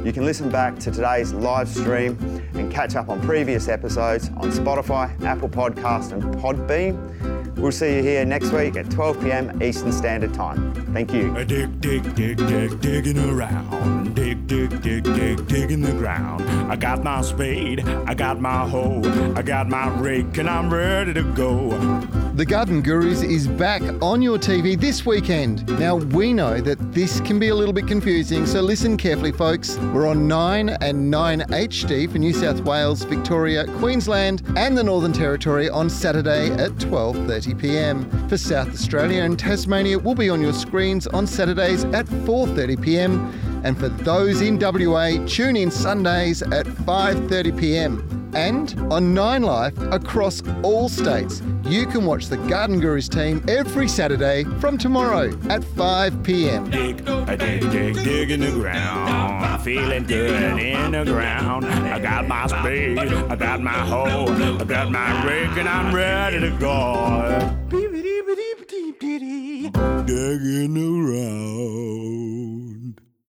You 0.05 0.11
can 0.11 0.25
listen 0.25 0.49
back 0.49 0.79
to 0.79 0.91
today's 0.91 1.33
live 1.33 1.69
stream 1.69 2.17
and 2.55 2.71
catch 2.71 2.95
up 2.95 3.09
on 3.09 3.21
previous 3.21 3.69
episodes 3.69 4.29
on 4.29 4.51
Spotify, 4.51 5.21
Apple 5.23 5.49
Podcast, 5.49 6.11
and 6.11 6.23
Podbean. 6.35 7.46
We'll 7.57 7.71
see 7.71 7.95
you 7.95 8.03
here 8.03 8.23
next 8.23 8.51
week 8.51 8.75
at 8.75 8.89
12 8.91 9.21
p.m. 9.21 9.63
Eastern 9.63 9.91
Standard 9.91 10.33
Time. 10.33 10.73
Thank 10.93 11.11
you. 11.11 11.33
Dig, 11.45 11.81
dig, 11.81 12.15
dig, 12.15 12.37
dig, 12.37 12.79
digging 12.79 13.17
around. 13.17 14.13
Dig, 14.15 14.45
dig, 14.45 14.69
dig, 14.81 15.03
dig, 15.03 15.47
digging 15.47 15.81
the 15.81 15.93
ground. 15.93 16.43
I 16.71 16.75
got 16.75 17.03
my 17.03 17.21
spade, 17.21 17.79
I 18.05 18.13
got 18.13 18.39
my 18.39 18.67
hoe, 18.67 19.01
I 19.35 19.41
got 19.41 19.67
my 19.67 19.89
rake, 19.99 20.37
and 20.37 20.47
I'm 20.47 20.71
ready 20.71 21.13
to 21.13 21.23
go. 21.33 21.71
The 22.37 22.45
Garden 22.45 22.83
Gurus 22.83 23.23
is 23.23 23.47
back 23.47 23.81
on 23.99 24.21
your 24.21 24.37
TV 24.37 24.79
this 24.79 25.03
weekend. 25.07 25.67
Now, 25.79 25.95
we 25.95 26.33
know 26.33 26.61
that 26.61 26.77
this 26.93 27.19
can 27.21 27.39
be 27.39 27.47
a 27.47 27.55
little 27.55 27.73
bit 27.73 27.87
confusing, 27.87 28.45
so 28.45 28.61
listen 28.61 28.95
carefully, 28.95 29.31
folks. 29.31 29.79
We're 29.91 30.07
on 30.07 30.27
9 30.27 30.69
and 30.69 31.09
9 31.09 31.39
HD 31.49 32.07
for 32.07 32.19
New 32.19 32.33
South 32.33 32.61
Wales, 32.61 33.01
Victoria, 33.01 33.65
Queensland, 33.79 34.43
and 34.55 34.77
the 34.77 34.83
Northern 34.83 35.13
Territory 35.13 35.67
on 35.67 35.89
Saturday 35.89 36.51
at 36.51 36.73
12:30 36.73 37.55
4.30pm. 37.55 38.29
For 38.29 38.37
South 38.37 38.69
Australia 38.69 39.23
and 39.23 39.39
Tasmania, 39.39 39.97
we'll 39.97 40.13
be 40.13 40.29
on 40.29 40.39
your 40.39 40.53
screens 40.53 41.07
on 41.07 41.25
Saturdays 41.25 41.85
at 41.85 42.05
4.30pm. 42.05 43.33
And 43.63 43.75
for 43.79 43.89
those 43.89 44.41
in 44.41 44.59
WA, 44.59 45.25
tune 45.25 45.55
in 45.55 45.71
Sundays 45.71 46.43
at 46.43 46.67
5.30pm. 46.67 48.16
And 48.37 48.79
on 48.93 49.13
Nine 49.15 49.41
Life 49.41 49.75
across 49.91 50.43
all 50.61 50.89
states, 50.89 51.41
you 51.63 51.87
can 51.87 52.05
watch 52.05 52.27
the 52.27 52.37
Garden 52.37 52.79
Gurus 52.79 53.09
team 53.09 53.43
every 53.47 53.87
Saturday 53.87 54.43
from 54.59 54.77
tomorrow 54.77 55.35
at 55.49 55.63
5 55.63 56.21
p.m. 56.21 56.69
Dig, 56.69 57.03
dig, 57.03 57.71
dig, 57.71 57.95
dig 57.95 58.29
in 58.29 58.41
the 58.41 58.51
ground. 58.51 59.63
Feeling 59.63 60.03
good 60.03 60.59
in 60.59 60.91
the 60.91 61.03
ground. 61.03 61.65
I 61.65 61.99
got 61.99 62.27
my 62.27 62.45
spade, 62.45 62.99
I 62.99 63.35
got 63.35 63.59
my 63.59 63.71
hoe, 63.71 64.27
I 64.59 64.63
got 64.65 64.91
my 64.91 65.25
rake, 65.25 65.57
and 65.57 65.67
I'm 65.67 65.95
ready 65.95 66.39
to 66.39 66.51
go. 66.59 67.57
Dig 67.71 67.95
in 70.41 70.73
the 70.75 71.05
ground. 71.07 72.66